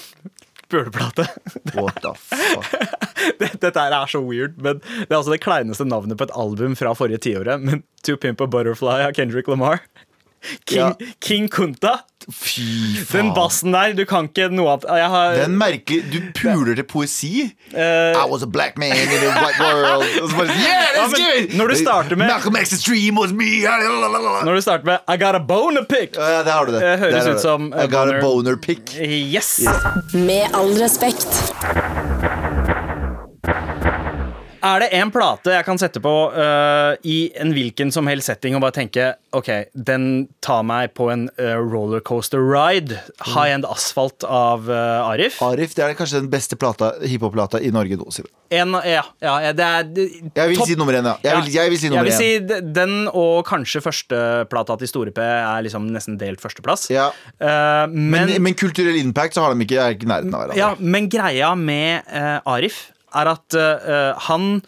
[0.75, 1.25] puleplate
[1.75, 2.73] What the fuck?
[3.63, 6.75] Dette her er så weird, men det er altså det kleineste navnet på et album
[6.77, 7.63] fra forrige tiåret.
[7.63, 9.81] Men To Pimp a Butterfly av Kendrick Lamar.
[10.65, 10.93] King, Ja.
[11.21, 11.99] King Kunta.
[12.33, 12.63] Fy
[13.11, 16.83] Den bassen der, du kan ikke noe annet Jeg har Den merkelig Du puler til
[16.89, 17.51] poesi.
[17.69, 17.77] Uh,
[18.17, 20.31] I was a black man in a white world.
[20.33, 23.61] Bare, yeah, Ja, good men når du starter med- Malcolm X's dream was me.
[23.61, 26.13] Når du starter med I got a boner to pick.
[26.13, 26.81] det har du det.
[26.81, 28.55] Eh, høres ut som, eh, I got a boner.
[28.57, 28.85] pick.
[28.85, 28.97] pick.
[29.35, 29.59] Yes.
[30.13, 31.27] Med all respekt.
[34.65, 38.55] Er det en plate jeg kan sette på uh, i en hvilken som helst setting
[38.57, 42.97] og bare tenke OK, den tar meg på en uh, rollercoaster ride.
[43.33, 45.37] High End Asfalt av uh, Arif.
[45.45, 48.31] Arif, det er kanskje den beste plata, hiphop-plata i Norge noensinne.
[48.55, 50.07] En, ja, ja, ja, det er det-
[50.37, 51.15] Jeg vil topp- si nummer én, ja.
[51.25, 52.49] Jeg vil, jeg vil si nummer jeg vil én.
[52.49, 56.87] si den og kanskje førsteplata til Store P er liksom nesten delt førsteplass.
[56.93, 57.11] Ja.
[57.41, 60.59] Men, men, men kulturell impact så har de ikke, er ikke nærheten av hverandre.
[60.63, 62.05] ja, men greia med
[62.49, 62.87] Arif
[63.21, 64.61] er at uh, han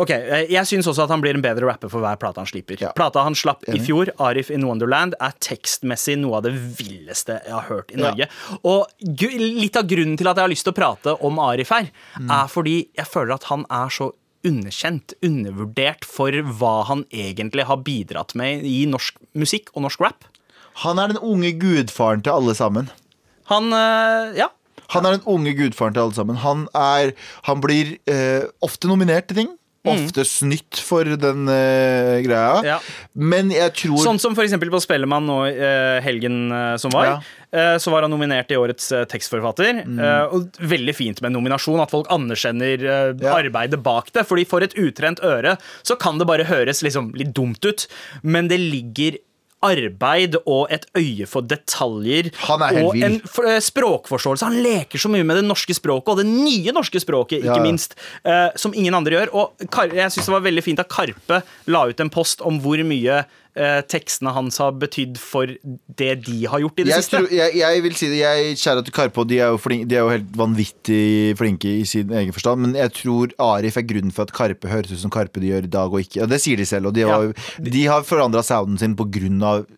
[0.00, 2.48] Ok, eh, Jeg syns også at han blir en bedre rapper for hver plate han
[2.48, 2.80] slipper.
[2.80, 2.88] Ja.
[2.96, 7.52] Plata han slapp i fjor, Arif in Wonderland, er tekstmessig noe av det villeste jeg
[7.52, 8.08] har hørt i Ja.
[8.08, 8.26] Norge.
[8.64, 8.88] Og
[9.28, 12.30] litt av grunnen til at jeg har lyst til å prate om Arif her, Mm.
[12.32, 14.10] er fordi jeg føler at han er så
[14.42, 20.24] underkjent, undervurdert for hva han egentlig har bidratt med i norsk musikk og norsk rap.
[20.82, 22.88] Han er den unge gudfaren til alle sammen.
[23.52, 23.70] Han
[24.34, 24.48] Ja.
[24.94, 26.38] Han er den unge gudfaren til alle sammen.
[26.44, 27.14] Han, er,
[27.48, 29.52] han blir eh, ofte nominert til ting.
[29.82, 32.60] Ofte snytt for den eh, greia.
[32.60, 32.66] Mm.
[32.68, 32.76] Ja.
[33.18, 37.08] Men jeg tror Sånn som eksempel på Spellemann nå eh, helgen eh, som var.
[37.08, 37.16] Ja.
[37.50, 39.82] Eh, så var han nominert i årets eh, tekstforfatter.
[39.82, 39.98] Mm.
[39.98, 43.34] Eh, og veldig fint med en nominasjon, at folk anerkjenner eh, Ja.
[43.34, 44.22] arbeidet bak det.
[44.28, 47.88] Fordi for et utrent øre så kan det bare høres liksom litt dumt ut,
[48.22, 49.18] men det ligger
[49.62, 54.48] arbeid og et øye for detaljer Han er helt og en eh, språkforståelse.
[54.48, 57.62] Han leker så mye med det norske språket, og det nye norske språket, ikke Ja,
[57.62, 59.34] minst, eh, som ingen andre gjør.
[59.34, 62.60] Og Kar jeg syns det var veldig fint at Karpe la ut en post om
[62.62, 63.22] hvor mye
[63.54, 65.46] tekstene hans har betydd for
[65.98, 67.18] det de har gjort i det jeg, siste.
[67.20, 70.08] tror, jeg, jeg vil si det, jeg kjære til Karpe, de er, de er jo
[70.14, 74.32] helt vanvittig flinke i sin egen forstand, men jeg tror Arif er grunnen for at
[74.32, 76.22] Karpe høres ut som Karpe de gjør i dag og ikke.
[76.24, 77.64] Og det sier de selv, og de har, Ja.
[77.68, 79.76] de har forandra sounden sin på grunn av eh,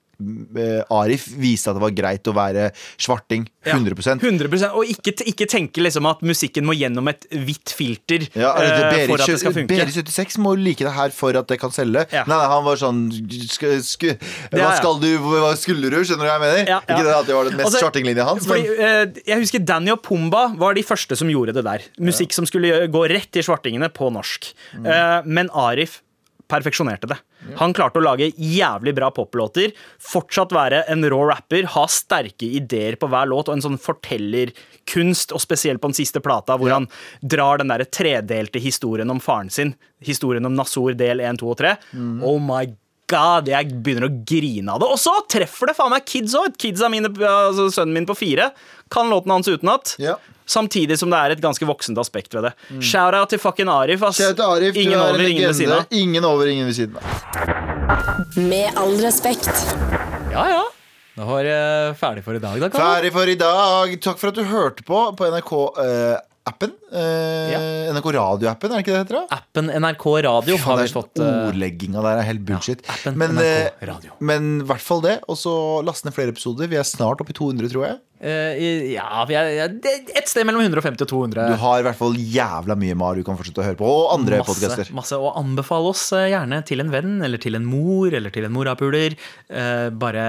[0.94, 3.46] Arif viste at det var greit å være svarting.
[3.64, 8.26] 100 Ja, 100% Og ikke, ikke tenke liksom at musikken må gjennom et hvitt filter
[8.36, 9.72] Ja, eh, Berit, for at det skal funke.
[9.72, 12.04] Berit 76 må like det her for at det kan selge.
[12.12, 12.26] Ja.
[12.28, 14.06] Nei, nei, han var sånn sk, sk,
[14.52, 15.98] Hva skal du, hva skulle du?
[16.04, 16.72] Skjønner du hva jeg mener?
[16.84, 19.64] Ikke det at det var den mest Altså, svartinglinja hans, fordi, men eh, jeg husker
[19.64, 21.86] Danny og Pumba var de første som gjorde det der.
[22.04, 24.50] Musikk som skulle gå rett til svartingene på norsk.
[24.76, 24.90] Mm.
[24.90, 26.02] Eh, men Arif
[26.50, 27.18] perfeksjonerte det.
[27.60, 32.98] Han klarte å lage jævlig bra poplåter, fortsatt være en rå rapper, ha sterke ideer
[33.00, 36.88] på hver låt og en sånn fortellerkunst, og spesielt på den siste plata, hvor han
[37.22, 39.74] drar den der tredelte historien om faren sin.
[40.04, 41.76] Historien om Nasor del 1, 2 og 3.
[41.92, 42.16] Mm.
[42.26, 42.64] Oh my
[43.10, 44.90] god, jeg begynner å grine av det.
[44.90, 46.56] Og så treffer det faen meg kids òg.
[46.60, 48.50] Kidsa mine, altså sønnen min på fire
[48.92, 49.96] kan låten hans utenat.
[50.02, 50.16] Ja.
[50.46, 52.52] Samtidig som det er et ganske voksent aspekt ved det.
[52.84, 54.02] Shout-out til fucking Arif.
[54.02, 54.20] ass.
[54.20, 55.86] Arif, ingen du er over, ingen ved siden av.
[55.90, 58.36] Ingen over, ingen ved siden av.
[58.36, 59.48] Med all respekt.
[60.34, 60.62] Ja, ja.
[61.14, 62.68] Da var jeg ferdig for i dag, da.
[62.74, 63.92] Ferdig for i dag.
[64.02, 65.52] Takk for at du hørte på på NRK.
[65.84, 66.16] eh,
[66.46, 66.72] appen.
[66.92, 69.16] Eh, NRK Radio-appen, er det ikke det det heter?
[69.16, 69.36] da?
[69.38, 72.82] Appen NRK Radio har Faen, vi fått sånn eh, Ordlegginga der er helt bullshit.
[72.92, 73.46] appen men, NRK
[73.80, 74.12] eh, Radio.
[74.20, 75.14] men i hvert fall det.
[75.32, 75.54] Og så
[75.86, 76.68] laste ned flere episoder.
[76.68, 77.96] Vi er snart oppe i 200, tror jeg.
[78.20, 81.48] eh, Ja, vi er ja, et sted mellom 150 og 200.
[81.54, 83.88] Du har i hvert fall jævla mye Mar du kan fortsette å høre på.
[83.88, 84.76] Og andre podkaster.
[84.84, 84.94] podcaster.
[85.00, 88.44] masse, og anbefale oss eh, gjerne til en venn eller til en mor eller til
[88.50, 89.16] en morapuler.
[89.96, 90.28] Bare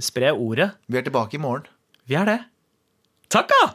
[0.00, 0.72] spre ordet.
[0.88, 1.68] Vi er tilbake i morgen.
[2.08, 2.40] Vi er det.
[3.32, 3.74] Takk, da!